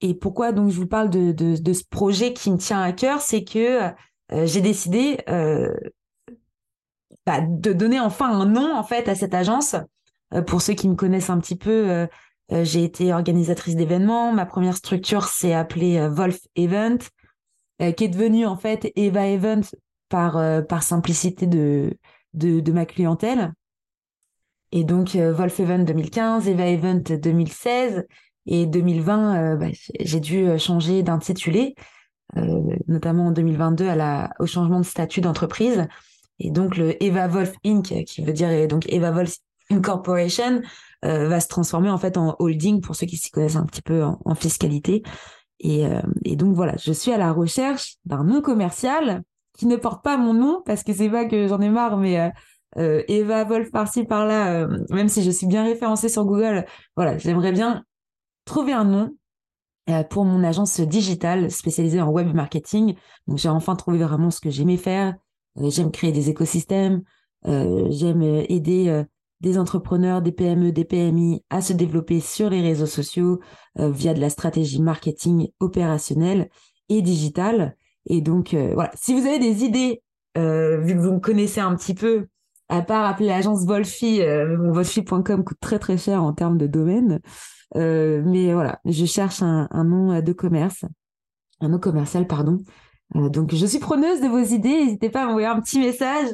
Et 0.00 0.14
pourquoi 0.14 0.52
donc 0.52 0.70
je 0.70 0.76
vous 0.76 0.86
parle 0.86 1.10
de, 1.10 1.32
de, 1.32 1.72
ce 1.72 1.82
projet 1.84 2.32
qui 2.32 2.50
me 2.50 2.56
tient 2.56 2.80
à 2.80 2.92
cœur, 2.92 3.20
c'est 3.20 3.44
que 3.44 3.80
j'ai 4.30 4.60
décidé 4.60 5.18
bah, 7.26 7.40
de 7.40 7.72
donner 7.72 8.00
enfin 8.00 8.30
un 8.30 8.46
nom 8.46 8.74
en 8.74 8.84
fait 8.84 9.08
à 9.08 9.14
cette 9.14 9.34
agence. 9.34 9.74
pour 10.46 10.62
ceux 10.62 10.74
qui 10.74 10.88
me 10.88 10.94
connaissent 10.94 11.28
un 11.30 11.40
petit 11.40 11.56
peu, 11.56 12.06
j'ai 12.50 12.84
été 12.84 13.12
organisatrice 13.12 13.74
d'événements. 13.74 14.32
Ma 14.32 14.46
première 14.46 14.76
structure 14.76 15.24
s'est 15.24 15.54
appelée 15.54 16.08
Wolf 16.08 16.38
Event. 16.54 16.98
Qui 17.96 18.04
est 18.04 18.08
devenue 18.08 18.46
Eva 18.96 19.26
Event 19.26 19.62
par, 20.08 20.66
par 20.66 20.82
simplicité 20.82 21.46
de, 21.46 22.70
ma 22.72 22.86
clientèle. 22.86 23.52
Et 24.72 24.84
donc, 24.84 25.16
Wolf 25.16 25.60
Event 25.60 25.80
2015, 25.80 26.48
Eva 26.48 26.66
Event 26.66 27.02
2016 27.08 28.06
et 28.46 28.66
2020, 28.66 29.56
bah, 29.56 29.66
j'ai 29.98 30.20
dû 30.20 30.58
changer 30.58 31.02
d'intitulé, 31.02 31.74
notamment 32.86 33.26
en 33.26 33.30
2022 33.32 33.88
à 33.88 33.96
la, 33.96 34.30
au 34.38 34.46
changement 34.46 34.80
de 34.80 34.84
statut 34.84 35.20
d'entreprise. 35.20 35.86
Et 36.38 36.50
donc, 36.50 36.76
le 36.76 37.02
Eva 37.02 37.28
Wolf 37.28 37.52
Inc., 37.64 38.04
qui 38.06 38.22
veut 38.22 38.32
dire 38.32 38.50
Eva 38.50 39.10
Wolf 39.12 39.36
Incorporation, 39.70 40.62
euh, 41.04 41.28
va 41.28 41.40
se 41.40 41.48
transformer 41.48 41.88
en 41.88 41.96
fait 41.96 42.18
en 42.18 42.36
holding 42.38 42.80
pour 42.80 42.94
ceux 42.94 43.06
qui 43.06 43.16
s'y 43.16 43.30
connaissent 43.30 43.56
un 43.56 43.64
petit 43.64 43.82
peu 43.82 44.02
en, 44.02 44.34
fiscalité. 44.34 45.02
Et, 45.60 45.86
euh, 45.86 46.00
et, 46.24 46.36
donc 46.36 46.54
voilà, 46.54 46.74
je 46.78 46.92
suis 46.92 47.12
à 47.12 47.18
la 47.18 47.32
recherche 47.32 47.96
d'un 48.06 48.24
nom 48.24 48.40
commercial 48.40 49.22
qui 49.56 49.66
ne 49.66 49.76
porte 49.76 50.02
pas 50.02 50.16
mon 50.16 50.32
nom 50.32 50.62
parce 50.64 50.82
que 50.82 50.92
c'est 50.92 51.10
pas 51.10 51.26
que 51.26 51.46
j'en 51.46 51.60
ai 51.60 51.68
marre, 51.68 51.98
mais 51.98 52.18
euh, 52.18 52.30
euh 52.78 53.02
Eva 53.08 53.44
Wolf 53.44 53.70
par-ci 53.70 54.04
par-là, 54.04 54.66
même 54.90 55.08
si 55.08 55.22
je 55.22 55.30
suis 55.30 55.46
bien 55.46 55.64
référencée 55.64 56.08
sur 56.08 56.24
Google, 56.24 56.64
voilà, 56.96 57.18
j'aimerais 57.18 57.52
bien 57.52 57.84
trouver 58.46 58.72
un 58.72 58.84
nom 58.84 59.14
pour 60.08 60.24
mon 60.24 60.44
agence 60.44 60.80
digitale 60.80 61.50
spécialisée 61.50 62.00
en 62.00 62.10
web 62.10 62.32
marketing. 62.32 62.94
Donc 63.26 63.38
j'ai 63.38 63.48
enfin 63.48 63.74
trouvé 63.74 63.98
vraiment 63.98 64.30
ce 64.30 64.40
que 64.40 64.48
j'aimais 64.48 64.76
faire, 64.76 65.14
j'aime 65.56 65.90
créer 65.90 66.12
des 66.12 66.30
écosystèmes, 66.30 67.02
j'aime 67.44 68.22
aider 68.22 69.04
des 69.40 69.58
entrepreneurs, 69.58 70.22
des 70.22 70.32
PME, 70.32 70.72
des 70.72 70.84
PMI 70.84 71.44
à 71.50 71.60
se 71.60 71.72
développer 71.72 72.20
sur 72.20 72.50
les 72.50 72.60
réseaux 72.60 72.86
sociaux 72.86 73.40
via 73.76 74.12
de 74.12 74.20
la 74.20 74.30
stratégie 74.30 74.82
marketing 74.82 75.48
opérationnelle 75.60 76.50
et 76.88 77.02
digitale. 77.02 77.76
Et 78.06 78.20
donc 78.20 78.54
voilà, 78.54 78.90
si 78.94 79.18
vous 79.18 79.26
avez 79.26 79.38
des 79.38 79.64
idées, 79.64 80.02
vu 80.36 80.94
que 80.94 80.98
vous 80.98 81.12
me 81.12 81.20
connaissez 81.20 81.60
un 81.60 81.74
petit 81.74 81.94
peu, 81.94 82.26
à 82.68 82.82
part 82.82 83.06
appeler 83.06 83.28
l'agence 83.28 83.64
Volfi, 83.64 84.20
euh, 84.20 84.56
Volfi.com 84.70 85.44
coûte 85.44 85.58
très 85.60 85.78
très 85.78 85.96
cher 85.96 86.22
en 86.22 86.32
termes 86.32 86.58
de 86.58 86.66
domaine. 86.66 87.20
mais 87.74 88.52
voilà, 88.52 88.80
je 88.84 89.06
cherche 89.06 89.42
un, 89.42 89.68
un, 89.70 89.84
nom 89.84 90.20
de 90.20 90.32
commerce, 90.32 90.84
un 91.60 91.68
nom 91.68 91.78
commercial, 91.78 92.26
pardon, 92.26 92.58
euh, 93.16 93.28
donc, 93.28 93.54
je 93.54 93.66
suis 93.66 93.78
preneuse 93.78 94.20
de 94.20 94.28
vos 94.28 94.42
idées. 94.42 94.84
N'hésitez 94.84 95.10
pas 95.10 95.22
à 95.22 95.26
m'envoyer 95.26 95.48
un 95.48 95.60
petit 95.60 95.80
message 95.80 96.28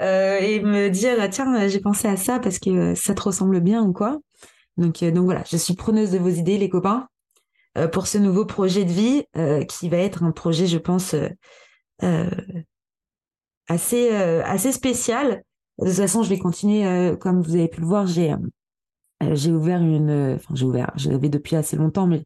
euh, 0.00 0.38
et 0.38 0.60
me 0.60 0.88
dire 0.88 1.16
tiens, 1.30 1.68
j'ai 1.68 1.80
pensé 1.80 2.08
à 2.08 2.16
ça 2.16 2.38
parce 2.38 2.58
que 2.58 2.94
ça 2.94 3.14
te 3.14 3.22
ressemble 3.22 3.60
bien 3.60 3.82
ou 3.82 3.92
quoi. 3.92 4.18
Donc, 4.76 5.02
euh, 5.02 5.10
donc 5.10 5.24
voilà, 5.24 5.44
je 5.50 5.56
suis 5.56 5.74
preneuse 5.74 6.10
de 6.10 6.18
vos 6.18 6.28
idées, 6.30 6.58
les 6.58 6.68
copains, 6.68 7.08
pour 7.92 8.06
ce 8.06 8.18
nouveau 8.18 8.44
projet 8.44 8.84
de 8.84 8.92
vie 8.92 9.24
qui 9.66 9.88
va 9.88 9.96
être 9.96 10.22
un 10.24 10.30
projet, 10.30 10.66
je 10.66 10.76
pense, 10.76 11.14
assez 13.68 14.10
assez 14.10 14.72
spécial. 14.72 15.42
De 15.78 15.86
toute 15.86 15.96
façon, 15.96 16.22
je 16.22 16.28
vais 16.28 16.38
continuer, 16.38 17.16
comme 17.18 17.42
vous 17.42 17.54
avez 17.54 17.68
pu 17.68 17.80
le 17.80 17.86
voir, 17.86 18.06
j'ai 18.06 18.34
j'ai 19.32 19.52
ouvert 19.52 19.80
une, 19.80 20.34
enfin 20.36 20.54
j'ai 20.54 20.66
ouvert, 20.66 20.92
je 20.96 21.10
l'avais 21.10 21.30
depuis 21.30 21.56
assez 21.56 21.76
longtemps, 21.76 22.06
mais 22.06 22.24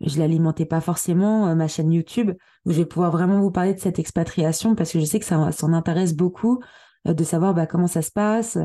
je 0.00 0.18
l'alimentais 0.18 0.64
pas 0.64 0.80
forcément 0.80 1.48
euh, 1.48 1.54
ma 1.54 1.68
chaîne 1.68 1.92
YouTube 1.92 2.32
où 2.64 2.72
je 2.72 2.78
vais 2.78 2.86
pouvoir 2.86 3.10
vraiment 3.10 3.40
vous 3.40 3.50
parler 3.50 3.74
de 3.74 3.80
cette 3.80 3.98
expatriation 3.98 4.74
parce 4.74 4.92
que 4.92 5.00
je 5.00 5.04
sais 5.04 5.20
que 5.20 5.26
ça 5.26 5.52
s'en 5.52 5.72
intéresse 5.72 6.14
beaucoup 6.14 6.60
euh, 6.62 6.66
de 7.04 7.24
savoir 7.24 7.54
bah, 7.54 7.66
comment 7.66 7.86
ça 7.86 8.02
se 8.02 8.10
passe, 8.10 8.58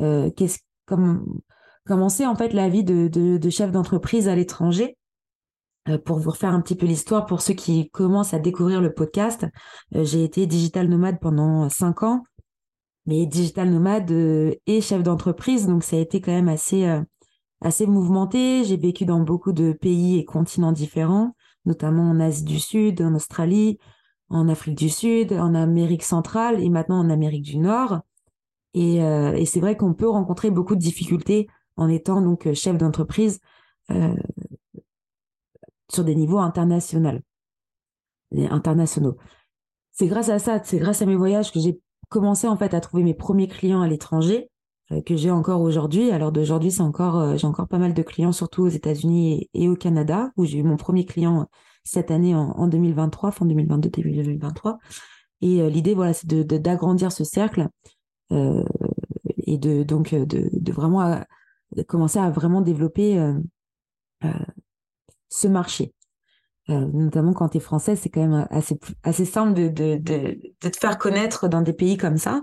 euh, 0.00 0.30
qu'est-ce 0.30 0.58
comment 0.86 1.20
comment 1.86 2.08
c'est 2.08 2.26
en 2.26 2.34
fait 2.34 2.52
la 2.52 2.68
vie 2.68 2.84
de, 2.84 3.08
de, 3.08 3.38
de 3.38 3.50
chef 3.50 3.70
d'entreprise 3.70 4.28
à 4.28 4.34
l'étranger. 4.34 4.96
Euh, 5.88 5.98
pour 5.98 6.18
vous 6.18 6.30
refaire 6.30 6.52
un 6.52 6.60
petit 6.60 6.74
peu 6.74 6.86
l'histoire 6.86 7.26
pour 7.26 7.40
ceux 7.40 7.54
qui 7.54 7.90
commencent 7.90 8.34
à 8.34 8.38
découvrir 8.40 8.80
le 8.80 8.92
podcast, 8.92 9.46
j'ai 9.92 10.24
été 10.24 10.46
digital 10.46 10.88
nomade 10.88 11.20
pendant 11.20 11.68
cinq 11.68 12.02
ans, 12.02 12.24
mais 13.06 13.24
digital 13.26 13.70
nomade 13.70 14.10
et 14.10 14.80
chef 14.80 15.02
d'entreprise, 15.02 15.66
donc 15.66 15.84
ça 15.84 15.96
a 15.96 16.00
été 16.00 16.20
quand 16.20 16.32
même 16.32 16.48
assez 16.48 17.00
assez 17.60 17.86
mouvementé. 17.86 18.64
J'ai 18.64 18.76
vécu 18.76 19.04
dans 19.04 19.20
beaucoup 19.20 19.52
de 19.52 19.72
pays 19.72 20.18
et 20.18 20.24
continents 20.24 20.72
différents, 20.72 21.34
notamment 21.64 22.10
en 22.10 22.20
Asie 22.20 22.44
du 22.44 22.58
Sud, 22.58 23.00
en 23.02 23.14
Australie, 23.14 23.78
en 24.28 24.48
Afrique 24.48 24.76
du 24.76 24.88
Sud, 24.88 25.32
en 25.32 25.54
Amérique 25.54 26.02
centrale 26.02 26.62
et 26.62 26.68
maintenant 26.68 26.98
en 26.98 27.10
Amérique 27.10 27.44
du 27.44 27.58
Nord. 27.58 28.00
Et, 28.74 29.02
euh, 29.02 29.42
c'est 29.44 29.60
vrai 29.60 29.76
qu'on 29.76 29.94
peut 29.94 30.08
rencontrer 30.08 30.50
beaucoup 30.50 30.74
de 30.74 30.80
difficultés 30.80 31.48
en 31.76 31.88
étant 31.88 32.20
donc 32.20 32.52
chef 32.52 32.76
d'entreprise 32.76 33.40
euh, 33.90 34.14
sur 35.90 36.04
des 36.04 36.14
niveaux 36.14 36.38
internationaux. 36.38 37.20
internationaux. 38.32 39.16
C'est 39.92 40.08
grâce 40.08 40.28
à 40.28 40.38
ça, 40.38 40.60
c'est 40.62 40.78
grâce 40.78 41.00
à 41.02 41.06
mes 41.06 41.16
voyages 41.16 41.52
que 41.52 41.60
j'ai 41.60 41.80
commencé 42.08 42.46
en 42.46 42.56
fait 42.56 42.74
à 42.74 42.80
trouver 42.80 43.02
mes 43.02 43.14
premiers 43.14 43.48
clients 43.48 43.80
à 43.80 43.88
l'étranger 43.88 44.50
euh, 44.92 45.02
que 45.02 45.16
j'ai 45.16 45.30
encore 45.30 45.62
aujourd'hui. 45.62 46.10
Alors 46.10 46.32
d'aujourd'hui, 46.32 46.70
euh, 46.80 47.36
j'ai 47.36 47.46
encore 47.46 47.68
pas 47.68 47.78
mal 47.78 47.94
de 47.94 48.02
clients, 48.02 48.32
surtout 48.32 48.62
aux 48.62 48.68
États-Unis 48.68 49.48
et, 49.52 49.68
au 49.68 49.76
Canada, 49.76 50.30
où 50.36 50.44
j'ai 50.44 50.58
eu 50.58 50.62
mon 50.62 50.76
premier 50.76 51.04
client 51.04 51.48
cette 51.86 52.10
année 52.10 52.34
en, 52.34 52.66
2023, 52.66 53.30
fin 53.30 53.46
2022, 53.46 53.90
début 53.90 54.12
2023. 54.12 54.78
Et 55.42 55.62
euh, 55.62 55.68
l'idée, 55.68 55.94
voilà, 55.94 56.12
c'est 56.12 56.26
de, 56.26 56.42
d'agrandir 56.42 57.12
ce 57.12 57.24
cercle 57.24 57.68
euh, 58.32 58.64
et 59.46 59.58
de 59.58 59.82
donc 59.82 60.14
de, 60.14 60.50
de 60.52 60.72
vraiment 60.72 61.20
commencer 61.86 62.18
à 62.18 62.30
vraiment 62.30 62.60
développer 62.60 63.18
ce 65.28 65.46
marché. 65.48 65.92
notamment 66.68 67.32
quand 67.32 67.50
tu 67.50 67.58
es 67.58 67.60
français, 67.60 67.96
c'est 67.96 68.08
quand 68.08 68.26
même 68.26 68.46
assez 68.50 68.78
assez 69.02 69.24
simple 69.24 69.54
de, 69.54 69.68
de, 69.68 69.96
de, 69.96 70.40
de 70.60 70.68
te 70.68 70.76
faire 70.76 70.98
connaître 70.98 71.48
dans 71.48 71.62
des 71.62 71.72
pays 71.72 71.96
comme 71.96 72.16
ça. 72.16 72.42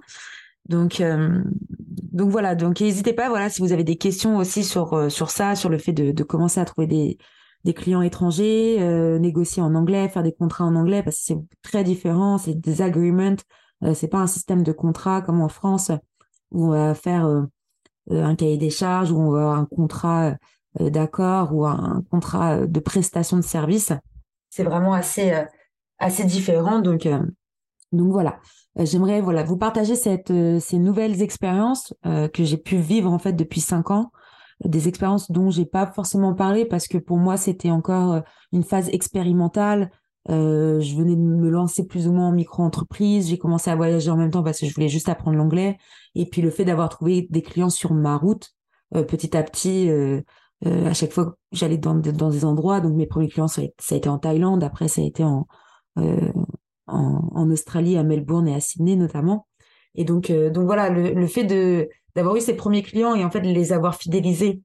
Donc, 0.69 1.01
euh, 1.01 1.41
donc 1.89 2.29
voilà. 2.29 2.55
Donc, 2.55 2.79
n'hésitez 2.79 3.13
pas. 3.13 3.29
Voilà, 3.29 3.49
si 3.49 3.61
vous 3.61 3.73
avez 3.73 3.83
des 3.83 3.97
questions 3.97 4.37
aussi 4.37 4.63
sur 4.63 4.93
euh, 4.93 5.09
sur 5.09 5.29
ça, 5.29 5.55
sur 5.55 5.69
le 5.69 5.77
fait 5.77 5.93
de, 5.93 6.11
de 6.11 6.23
commencer 6.23 6.59
à 6.59 6.65
trouver 6.65 6.87
des 6.87 7.17
des 7.63 7.73
clients 7.73 8.01
étrangers, 8.01 8.77
euh, 8.79 9.19
négocier 9.19 9.61
en 9.61 9.75
anglais, 9.75 10.09
faire 10.09 10.23
des 10.23 10.33
contrats 10.33 10.65
en 10.65 10.75
anglais, 10.75 11.03
parce 11.03 11.17
que 11.17 11.23
c'est 11.23 11.37
très 11.61 11.83
différent. 11.83 12.37
C'est 12.37 12.55
des 12.55 12.81
agreements. 12.81 13.35
c'est 13.93 14.07
pas 14.07 14.19
un 14.19 14.27
système 14.27 14.63
de 14.63 14.71
contrat 14.71 15.21
comme 15.21 15.41
en 15.41 15.49
France 15.49 15.91
où 16.51 16.67
on 16.67 16.69
va 16.69 16.93
faire 16.93 17.25
un 18.09 18.35
cahier 18.35 18.57
des 18.57 18.69
charges, 18.69 19.11
où 19.11 19.17
on 19.17 19.31
va 19.31 19.39
avoir 19.39 19.59
un 19.59 19.65
contrat 19.65 20.35
d'accord 20.79 21.53
ou 21.53 21.65
un 21.65 22.03
contrat 22.09 22.65
de 22.65 22.79
prestation 22.79 23.37
de 23.37 23.43
service. 23.43 23.91
C'est 24.49 24.63
vraiment 24.63 24.93
assez 24.93 25.33
assez 25.99 26.23
différent. 26.25 26.79
Donc 26.79 27.07
donc 27.93 28.11
voilà. 28.11 28.39
Euh, 28.79 28.85
j'aimerais 28.85 29.21
voilà 29.21 29.43
vous 29.43 29.57
partager 29.57 29.95
cette, 29.95 30.31
euh, 30.31 30.59
ces 30.59 30.79
nouvelles 30.79 31.21
expériences 31.21 31.93
euh, 32.05 32.27
que 32.27 32.43
j'ai 32.43 32.57
pu 32.57 32.77
vivre 32.77 33.11
en 33.11 33.19
fait 33.19 33.33
depuis 33.33 33.61
cinq 33.61 33.91
ans, 33.91 34.11
des 34.63 34.87
expériences 34.87 35.31
dont 35.31 35.49
j'ai 35.49 35.65
pas 35.65 35.87
forcément 35.87 36.33
parlé 36.33 36.65
parce 36.65 36.87
que 36.87 36.97
pour 36.97 37.17
moi 37.17 37.37
c'était 37.37 37.71
encore 37.71 38.21
une 38.51 38.63
phase 38.63 38.89
expérimentale. 38.89 39.91
je 40.27 40.95
venais 40.95 41.15
de 41.15 41.21
me 41.21 41.49
lancer 41.49 41.85
plus 41.85 42.07
ou 42.07 42.13
moins 42.13 42.29
en 42.29 42.31
micro-entreprise. 42.31 43.29
J'ai 43.29 43.37
commencé 43.37 43.69
à 43.69 43.75
voyager 43.75 44.09
en 44.09 44.17
même 44.17 44.31
temps 44.31 44.43
parce 44.43 44.59
que 44.59 44.65
je 44.65 44.73
voulais 44.73 44.89
juste 44.89 45.09
apprendre 45.09 45.37
l'anglais. 45.37 45.77
Et 46.15 46.25
puis 46.25 46.41
le 46.41 46.49
fait 46.49 46.65
d'avoir 46.65 46.89
trouvé 46.89 47.27
des 47.29 47.41
clients 47.41 47.69
sur 47.69 47.93
ma 47.93 48.17
route, 48.17 48.49
petit 48.91 49.35
à 49.35 49.43
petit, 49.43 49.89
à 50.65 50.93
chaque 50.93 51.11
fois 51.11 51.35
j'allais 51.51 51.77
dans, 51.77 51.95
dans 51.95 52.29
des 52.29 52.45
endroits. 52.45 52.79
Donc 52.81 52.95
mes 52.95 53.07
premiers 53.07 53.29
clients 53.29 53.47
ça 53.47 53.61
a 53.61 53.95
été 53.95 54.09
en 54.09 54.19
Thaïlande, 54.19 54.63
après 54.63 54.87
ça 54.87 55.01
a 55.01 55.03
été 55.03 55.23
en 55.23 55.47
en, 56.87 57.49
Australie, 57.51 57.97
à 57.97 58.03
Melbourne 58.03 58.47
et 58.47 58.55
à 58.55 58.59
Sydney 58.59 58.95
notamment. 58.95 59.47
Et 59.95 60.05
donc, 60.05 60.29
euh, 60.29 60.49
donc 60.49 60.65
voilà, 60.65 60.89
le, 60.89 61.27
fait 61.27 61.43
de 61.43 61.87
d'avoir 62.15 62.35
eu 62.35 62.41
ces 62.41 62.55
premiers 62.55 62.83
clients 62.83 63.15
et 63.15 63.23
en 63.23 63.31
fait 63.31 63.41
les 63.41 63.73
avoir 63.73 63.95
fidélisés 63.95 64.61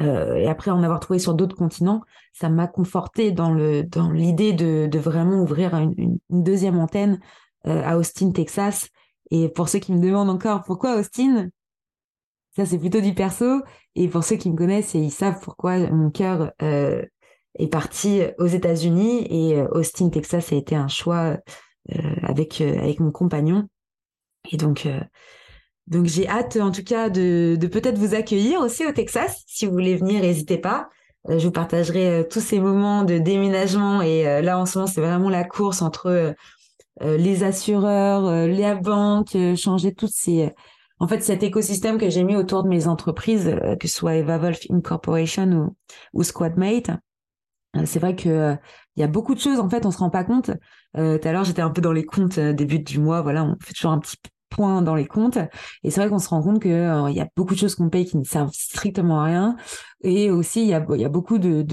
euh, 0.00 0.36
et 0.36 0.48
après 0.48 0.70
en 0.70 0.82
avoir 0.82 1.00
trouvé 1.00 1.18
sur 1.18 1.34
d'autres 1.34 1.56
continents, 1.56 2.02
ça 2.32 2.48
m'a 2.48 2.66
conforté 2.66 3.30
dans 3.30 3.52
le 3.52 3.82
dans 3.84 4.10
l'idée 4.10 4.52
de, 4.52 4.98
vraiment 4.98 5.42
ouvrir 5.42 5.74
une, 5.74 6.18
deuxième 6.30 6.78
antenne 6.78 7.20
euh, 7.66 7.82
à 7.84 7.96
Austin, 7.96 8.32
Texas. 8.32 8.88
Et 9.30 9.48
pour 9.48 9.68
ceux 9.68 9.78
qui 9.78 9.92
me 9.92 10.00
demandent 10.00 10.30
encore 10.30 10.62
pourquoi 10.64 10.96
Austin, 10.96 11.48
ça 12.56 12.66
c'est 12.66 12.78
plutôt 12.78 13.00
du 13.00 13.14
perso. 13.14 13.62
Et 13.94 14.08
pour 14.08 14.24
ceux 14.24 14.36
qui 14.36 14.50
me 14.50 14.56
connaissent 14.56 14.94
et 14.94 15.00
ils 15.00 15.12
savent 15.12 15.40
pourquoi 15.40 15.78
mon 15.90 16.10
cœur 16.10 16.52
euh, 16.62 17.04
est 17.58 17.68
parti 17.68 18.22
aux 18.38 18.46
États-Unis 18.46 19.26
et 19.30 19.60
Austin, 19.72 20.08
Texas 20.08 20.52
a 20.52 20.56
été 20.56 20.74
un 20.74 20.88
choix 20.88 21.36
avec 22.22 22.60
avec 22.62 22.98
mon 23.00 23.10
compagnon. 23.10 23.68
Et 24.50 24.56
donc 24.56 24.88
donc 25.92 26.06
j'ai 26.06 26.28
hâte 26.28 26.56
en 26.56 26.70
tout 26.72 26.82
cas 26.82 27.10
de, 27.10 27.56
de 27.60 27.66
peut-être 27.66 27.98
vous 27.98 28.14
accueillir 28.14 28.60
aussi 28.60 28.86
au 28.86 28.92
Texas. 28.92 29.42
Si 29.46 29.66
vous 29.66 29.72
voulez 29.72 29.96
venir, 29.96 30.22
n'hésitez 30.22 30.58
pas. 30.58 30.88
Je 31.28 31.44
vous 31.44 31.52
partagerai 31.52 32.26
tous 32.30 32.40
ces 32.40 32.58
moments 32.58 33.04
de 33.04 33.18
déménagement 33.18 34.02
et 34.02 34.42
là 34.42 34.58
en 34.58 34.66
ce 34.66 34.78
moment 34.78 34.90
c'est 34.90 35.00
vraiment 35.00 35.30
la 35.30 35.44
course 35.44 35.80
entre 35.80 36.34
les 37.00 37.44
assureurs, 37.44 38.46
les 38.48 38.74
banques, 38.74 39.36
changer 39.56 39.94
toutes 39.94 40.10
ces 40.12 40.50
en 40.98 41.06
fait 41.06 41.22
cet 41.22 41.44
écosystème 41.44 41.98
que 41.98 42.10
j'ai 42.10 42.24
mis 42.24 42.34
autour 42.34 42.64
de 42.64 42.68
mes 42.68 42.88
entreprises, 42.88 43.56
que 43.78 43.86
ce 43.86 43.94
soit 43.94 44.16
Eva 44.16 44.38
Wolf 44.38 44.60
Incorporation 44.70 45.46
ou, 45.52 45.76
ou 46.12 46.22
Squadmate 46.24 46.90
c'est 47.84 48.00
vrai 48.00 48.16
que 48.16 48.56
il 48.96 49.00
y 49.00 49.02
a 49.02 49.08
beaucoup 49.08 49.34
de 49.34 49.40
choses 49.40 49.58
en 49.58 49.68
fait, 49.68 49.86
on 49.86 49.90
se 49.90 49.98
rend 49.98 50.10
pas 50.10 50.24
compte. 50.24 50.50
tout 50.94 51.00
à 51.00 51.32
l'heure, 51.32 51.44
j'étais 51.44 51.62
un 51.62 51.70
peu 51.70 51.80
dans 51.80 51.92
les 51.92 52.04
comptes 52.04 52.38
début 52.38 52.80
du 52.80 52.98
mois, 52.98 53.22
voilà, 53.22 53.44
on 53.44 53.56
fait 53.60 53.72
toujours 53.72 53.92
un 53.92 53.98
petit 53.98 54.16
point 54.54 54.82
dans 54.82 54.94
les 54.94 55.06
comptes. 55.06 55.38
Et 55.82 55.90
c'est 55.90 56.00
vrai 56.00 56.08
qu'on 56.08 56.18
se 56.18 56.28
rend 56.28 56.42
compte 56.42 56.62
qu'il 56.62 56.72
euh, 56.72 57.10
y 57.10 57.20
a 57.20 57.28
beaucoup 57.36 57.54
de 57.54 57.58
choses 57.58 57.74
qu'on 57.74 57.88
paye 57.88 58.04
qui 58.04 58.16
ne 58.16 58.24
servent 58.24 58.52
strictement 58.52 59.20
à 59.20 59.24
rien. 59.24 59.56
Et 60.02 60.30
aussi, 60.30 60.62
il 60.62 60.68
y 60.68 60.74
a, 60.74 60.84
y 60.96 61.04
a 61.04 61.08
beaucoup 61.08 61.38
de, 61.38 61.64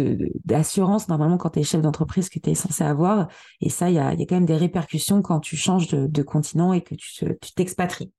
d'assurance, 0.45 1.07
normalement, 1.09 1.37
quand 1.37 1.51
tu 1.51 1.59
es 1.59 1.63
chef 1.63 1.81
d'entreprise, 1.81 2.29
que 2.29 2.39
tu 2.39 2.49
es 2.49 2.55
censé 2.55 2.83
avoir. 2.83 3.27
Et 3.61 3.69
ça, 3.69 3.89
il 3.89 3.95
y 3.95 3.99
a, 3.99 4.13
y 4.13 4.23
a 4.23 4.25
quand 4.25 4.35
même 4.35 4.45
des 4.45 4.57
répercussions 4.57 5.21
quand 5.21 5.39
tu 5.39 5.57
changes 5.57 5.87
de, 5.87 6.23
continent 6.23 6.73
et 6.73 6.81
que 6.81 6.95
tu, 6.95 7.25
t'expatries. 7.55 8.11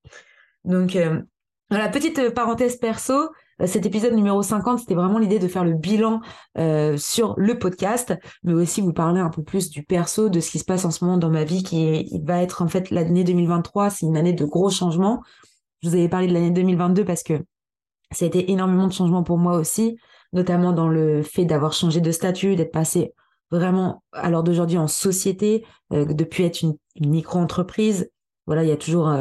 Donc, 0.64 0.96
euh, 0.96 1.22
voilà, 1.70 1.88
petite 1.88 2.34
parenthèse 2.34 2.76
perso, 2.76 3.14
euh, 3.14 3.28
cet 3.66 3.84
épisode 3.86 4.14
numéro 4.14 4.42
50, 4.42 4.80
c'était 4.80 4.94
vraiment 4.94 5.18
l'idée 5.18 5.38
de 5.38 5.48
faire 5.48 5.64
le 5.64 5.74
bilan 5.74 6.20
euh, 6.58 6.96
sur 6.96 7.34
le 7.36 7.58
podcast, 7.58 8.14
mais 8.42 8.54
aussi 8.54 8.80
vous 8.80 8.92
parler 8.92 9.20
un 9.20 9.28
peu 9.28 9.42
plus 9.42 9.70
du 9.70 9.82
perso, 9.82 10.28
de 10.28 10.40
ce 10.40 10.50
qui 10.50 10.58
se 10.58 10.64
passe 10.64 10.84
en 10.84 10.90
ce 10.90 11.04
moment 11.04 11.18
dans 11.18 11.30
ma 11.30 11.44
vie, 11.44 11.62
qui 11.62 12.08
va 12.24 12.42
être 12.42 12.62
en 12.62 12.68
fait 12.68 12.90
l'année 12.90 13.24
2023, 13.24 13.90
c'est 13.90 14.06
une 14.06 14.16
année 14.16 14.32
de 14.32 14.44
gros 14.44 14.70
changements. 14.70 15.22
Je 15.82 15.88
vous 15.88 15.94
avais 15.94 16.08
parlé 16.08 16.26
de 16.26 16.32
l'année 16.32 16.50
2022 16.50 17.04
parce 17.04 17.22
que 17.22 17.34
ça 18.12 18.24
a 18.24 18.28
été 18.28 18.50
énormément 18.50 18.86
de 18.86 18.92
changements 18.92 19.22
pour 19.22 19.38
moi 19.38 19.56
aussi, 19.56 19.98
notamment 20.32 20.72
dans 20.72 20.88
le 20.88 21.22
fait 21.22 21.44
d'avoir 21.44 21.72
changé 21.72 22.00
de 22.00 22.10
statut, 22.12 22.56
d'être 22.56 22.72
passé 22.72 23.14
vraiment 23.50 24.02
à 24.12 24.30
l'heure 24.30 24.42
d'aujourd'hui 24.42 24.78
en 24.78 24.86
société, 24.86 25.64
euh, 25.92 26.06
depuis 26.06 26.44
être 26.44 26.62
une, 26.62 26.76
micro-entreprise. 27.00 28.10
Voilà, 28.46 28.62
il 28.62 28.68
y 28.68 28.72
a 28.72 28.76
toujours 28.76 29.14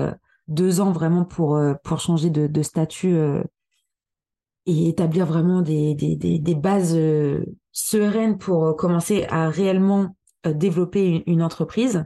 deux 0.48 0.82
ans 0.82 0.92
vraiment 0.92 1.24
pour, 1.24 1.62
pour 1.84 2.00
changer 2.00 2.30
de 2.30 2.62
statut 2.62 3.16
et 4.70 4.88
établir 4.88 5.26
vraiment 5.26 5.62
des, 5.62 6.56
bases 6.56 6.96
euh, 6.96 7.44
sereines 7.72 8.38
pour 8.38 8.66
euh, 8.66 8.74
commencer 8.74 9.26
à 9.30 9.50
réellement 9.50 10.16
euh, 10.46 10.54
développer 10.54 11.24
une, 11.26 11.42
entreprise. 11.42 12.06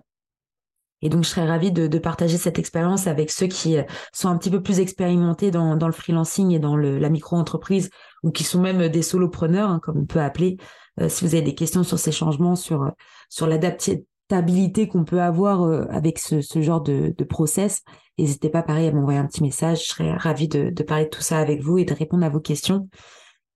Et 1.02 1.10
donc, 1.10 1.26
je 1.26 1.30
serais 1.30 1.46
ravie 1.46 1.74
de, 1.74 1.98
partager 1.98 2.38
cette 2.38 2.60
expérience 2.60 3.08
avec 3.08 3.30
ceux 3.30 3.48
qui 3.48 3.76
sont 4.14 4.30
un 4.30 4.38
petit 4.38 4.50
peu 4.50 4.64
plus 4.64 4.80
expérimentés 4.80 5.52
dans, 5.52 5.76
le 5.76 5.92
freelancing 5.92 6.52
et 6.52 6.60
dans 6.60 6.78
la 6.78 7.10
micro-entreprise 7.10 7.90
ou 8.24 8.32
qui 8.32 8.46
sont 8.46 8.62
même 8.62 8.88
des 8.88 9.02
solopreneurs, 9.02 9.70
hein, 9.70 9.80
comme 9.84 9.98
on 9.98 10.06
peut 10.06 10.22
appeler. 10.22 10.56
si 11.10 11.26
vous 11.26 11.36
avez 11.36 11.44
des 11.44 11.56
questions 11.56 11.84
sur 11.84 12.00
ces 12.00 12.14
changements, 12.14 12.56
sur, 12.56 12.90
sur 13.28 13.48
qu'on 14.30 15.04
peut 15.04 15.22
avoir 15.22 15.64
avec 15.92 16.18
ce, 16.18 16.42
ce 16.42 16.62
genre 16.62 16.82
de, 16.82 17.14
de 17.16 17.24
process, 17.24 17.84
N'hésitez 18.20 18.50
pas, 18.50 18.62
pareil, 18.62 18.88
à 18.88 18.92
m'envoyer 18.92 19.18
un 19.18 19.26
petit 19.26 19.42
message. 19.42 19.84
Je 19.84 19.88
serais 19.88 20.14
ravie 20.14 20.48
de, 20.48 20.70
parler 20.84 21.06
de 21.06 21.10
tout 21.10 21.22
ça 21.22 21.40
avec 21.40 21.62
vous 21.62 21.80
et 21.80 21.86
de 21.86 21.94
répondre 21.94 22.24
à 22.24 22.30
vos 22.30 22.40
questions. 22.40 22.88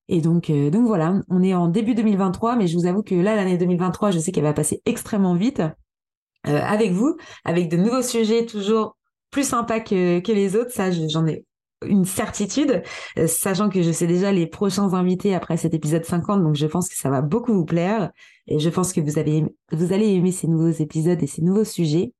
Et 0.07 0.21
donc, 0.21 0.49
euh, 0.49 0.69
donc 0.69 0.87
voilà, 0.87 1.21
on 1.29 1.43
est 1.43 1.53
en 1.53 1.67
début 1.67 1.93
2023, 1.93 2.55
mais 2.55 2.67
je 2.67 2.77
vous 2.77 2.85
avoue 2.85 3.03
que 3.03 3.13
là, 3.13 3.35
l'année 3.35 3.57
2023, 3.57 4.11
je 4.11 4.19
sais 4.19 4.31
qu'elle 4.31 4.43
va 4.43 4.53
passer 4.53 4.81
extrêmement 4.85 5.35
vite 5.35 5.59
euh, 5.59 6.61
avec 6.63 6.91
vous, 6.91 7.17
avec 7.43 7.69
de 7.69 7.77
nouveaux 7.77 8.01
sujets 8.01 8.45
toujours 8.45 8.97
plus 9.31 9.47
sympas 9.47 9.81
que, 9.81 10.19
que 10.19 10.31
les 10.31 10.55
autres. 10.55 10.71
Ça, 10.71 10.89
j'en 10.91 11.27
ai 11.27 11.45
une 11.85 12.05
certitude, 12.05 12.83
euh, 13.17 13.27
sachant 13.27 13.69
que 13.69 13.81
je 13.81 13.91
sais 13.91 14.07
déjà 14.07 14.31
les 14.31 14.47
prochains 14.47 14.93
invités 14.93 15.35
après 15.35 15.57
cet 15.57 15.73
épisode 15.73 16.05
50, 16.05 16.43
donc 16.43 16.55
je 16.55 16.65
pense 16.65 16.89
que 16.89 16.95
ça 16.95 17.09
va 17.09 17.21
beaucoup 17.21 17.53
vous 17.53 17.65
plaire. 17.65 18.11
Et 18.47 18.59
je 18.59 18.69
pense 18.69 18.93
que 18.93 19.01
vous, 19.01 19.19
avez, 19.19 19.43
vous 19.71 19.93
allez 19.93 20.13
aimer 20.13 20.31
ces 20.31 20.47
nouveaux 20.47 20.71
épisodes 20.71 21.21
et 21.21 21.27
ces 21.27 21.41
nouveaux 21.41 21.65
sujets. 21.65 22.13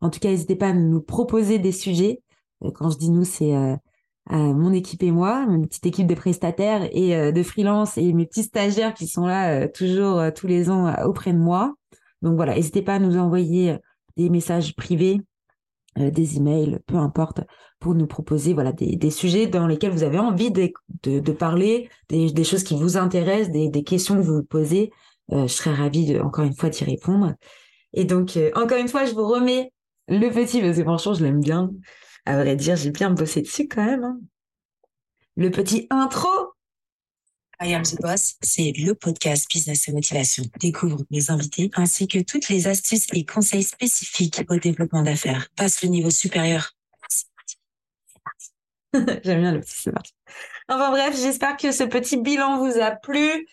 En 0.00 0.10
tout 0.10 0.18
cas, 0.18 0.30
n'hésitez 0.30 0.56
pas 0.56 0.68
à 0.68 0.72
nous 0.72 1.00
proposer 1.00 1.58
des 1.58 1.72
sujets. 1.72 2.20
Euh, 2.64 2.70
quand 2.70 2.90
je 2.90 2.98
dis 2.98 3.10
nous, 3.10 3.24
c'est 3.24 3.54
euh, 3.54 3.76
mon 4.30 4.72
équipe 4.72 5.02
et 5.02 5.12
moi, 5.12 5.46
une 5.48 5.66
petite 5.66 5.86
équipe 5.86 6.06
de 6.06 6.14
prestataires 6.14 6.88
et 6.90 7.30
de 7.30 7.42
freelance 7.44 7.96
et 7.96 8.12
mes 8.12 8.26
petits 8.26 8.42
stagiaires 8.42 8.92
qui 8.92 9.06
sont 9.06 9.24
là 9.24 9.68
toujours 9.68 10.20
tous 10.34 10.48
les 10.48 10.68
ans 10.68 10.92
auprès 11.04 11.32
de 11.32 11.38
moi. 11.38 11.74
Donc 12.22 12.34
voilà, 12.34 12.56
n'hésitez 12.56 12.82
pas 12.82 12.94
à 12.94 12.98
nous 12.98 13.18
envoyer 13.18 13.76
des 14.16 14.28
messages 14.28 14.74
privés, 14.74 15.20
des 15.96 16.36
emails, 16.36 16.78
peu 16.86 16.96
importe, 16.96 17.40
pour 17.80 17.94
nous 17.94 18.06
proposer 18.06 18.54
voilà 18.54 18.72
des, 18.72 19.10
sujets 19.10 19.46
dans 19.46 19.66
lesquels 19.66 19.90
vous 19.90 20.02
avez 20.02 20.18
envie 20.18 20.50
de, 20.50 20.70
de, 21.02 21.32
parler, 21.32 21.88
des, 22.08 22.44
choses 22.44 22.64
qui 22.64 22.74
vous 22.74 22.96
intéressent, 22.96 23.50
des, 23.50 23.82
questions 23.82 24.16
que 24.16 24.20
vous 24.20 24.36
vous 24.36 24.44
posez. 24.44 24.90
je 25.30 25.46
serais 25.46 25.74
ravie 25.74 26.06
de, 26.06 26.20
encore 26.20 26.44
une 26.44 26.54
fois 26.54 26.68
d'y 26.70 26.84
répondre. 26.84 27.34
Et 27.92 28.04
donc 28.04 28.38
encore 28.54 28.78
une 28.78 28.88
fois, 28.88 29.04
je 29.04 29.14
vous 29.14 29.26
remets 29.26 29.72
le 30.08 30.28
petit, 30.30 30.60
parce 30.60 30.76
que 30.76 30.82
franchement, 30.82 31.14
je 31.14 31.24
l'aime 31.24 31.40
bien. 31.40 31.70
À 32.24 32.40
vrai 32.40 32.56
dire, 32.56 32.76
j'ai 32.76 32.90
bien 32.90 33.10
bossé 33.10 33.42
dessus 33.42 33.68
quand 33.68 33.84
même. 33.84 34.04
Hein. 34.04 34.18
Le 35.36 35.50
petit 35.50 35.86
intro. 35.90 36.28
I 37.62 37.72
Am 37.72 37.82
The 37.82 38.00
Boss, 38.02 38.36
c'est 38.42 38.72
le 38.76 38.94
podcast 38.94 39.48
Business 39.50 39.88
et 39.88 39.92
Motivation. 39.92 40.44
Découvre 40.60 40.98
mes 41.10 41.30
invités 41.30 41.70
ainsi 41.74 42.06
que 42.06 42.18
toutes 42.18 42.50
les 42.50 42.66
astuces 42.66 43.06
et 43.14 43.24
conseils 43.24 43.62
spécifiques 43.62 44.42
au 44.50 44.56
développement 44.56 45.02
d'affaires. 45.02 45.48
Passe 45.56 45.82
le 45.82 45.88
niveau 45.88 46.10
supérieur. 46.10 46.72
J'aime 48.92 49.40
bien 49.40 49.52
le 49.52 49.60
petit, 49.60 49.74
c'est 49.74 49.92
parti. 49.92 50.12
Enfin 50.68 50.90
bref, 50.90 51.18
j'espère 51.18 51.56
que 51.56 51.72
ce 51.72 51.84
petit 51.84 52.18
bilan 52.18 52.58
vous 52.58 52.78
a 52.78 52.90
plu. 52.90 53.46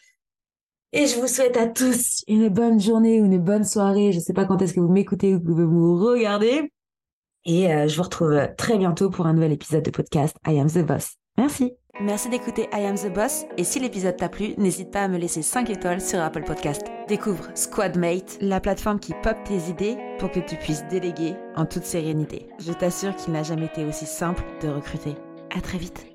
Et 0.91 1.07
je 1.07 1.19
vous 1.19 1.27
souhaite 1.27 1.55
à 1.55 1.67
tous 1.67 2.23
une 2.27 2.49
bonne 2.49 2.79
journée 2.79 3.21
ou 3.21 3.25
une 3.25 3.39
bonne 3.39 3.63
soirée. 3.63 4.11
Je 4.11 4.17
ne 4.17 4.23
sais 4.23 4.33
pas 4.33 4.45
quand 4.45 4.61
est-ce 4.61 4.73
que 4.73 4.79
vous 4.79 4.91
m'écoutez 4.91 5.33
ou 5.33 5.39
que 5.39 5.47
vous 5.47 5.55
me 5.55 5.93
regardez. 6.11 6.71
Et 7.45 7.73
euh, 7.73 7.87
je 7.87 7.95
vous 7.95 8.03
retrouve 8.03 8.49
très 8.57 8.77
bientôt 8.77 9.09
pour 9.09 9.25
un 9.25 9.33
nouvel 9.33 9.53
épisode 9.53 9.83
de 9.83 9.91
podcast 9.91 10.35
I 10.45 10.59
Am 10.59 10.69
the 10.69 10.85
Boss. 10.85 11.15
Merci. 11.37 11.73
Merci 12.01 12.27
d'écouter 12.27 12.67
I 12.73 12.85
Am 12.85 12.95
the 12.95 13.13
Boss. 13.13 13.45
Et 13.55 13.63
si 13.63 13.79
l'épisode 13.79 14.17
t'a 14.17 14.27
plu, 14.27 14.55
n'hésite 14.57 14.89
pas 14.89 15.03
à 15.03 15.07
me 15.07 15.19
laisser 15.19 15.43
5 15.43 15.69
étoiles 15.69 16.01
sur 16.01 16.19
Apple 16.19 16.43
Podcast. 16.43 16.81
Découvre 17.07 17.49
Squadmate, 17.53 18.37
la 18.41 18.59
plateforme 18.59 18.99
qui 18.99 19.13
pop 19.21 19.37
tes 19.45 19.69
idées 19.69 19.97
pour 20.17 20.31
que 20.31 20.39
tu 20.39 20.55
puisses 20.55 20.85
déléguer 20.89 21.35
en 21.55 21.65
toute 21.65 21.83
sérénité. 21.83 22.47
Je 22.59 22.73
t'assure 22.73 23.15
qu'il 23.15 23.33
n'a 23.33 23.43
jamais 23.43 23.67
été 23.67 23.85
aussi 23.85 24.07
simple 24.07 24.43
de 24.61 24.69
recruter. 24.69 25.13
À 25.55 25.61
très 25.61 25.77
vite. 25.77 26.12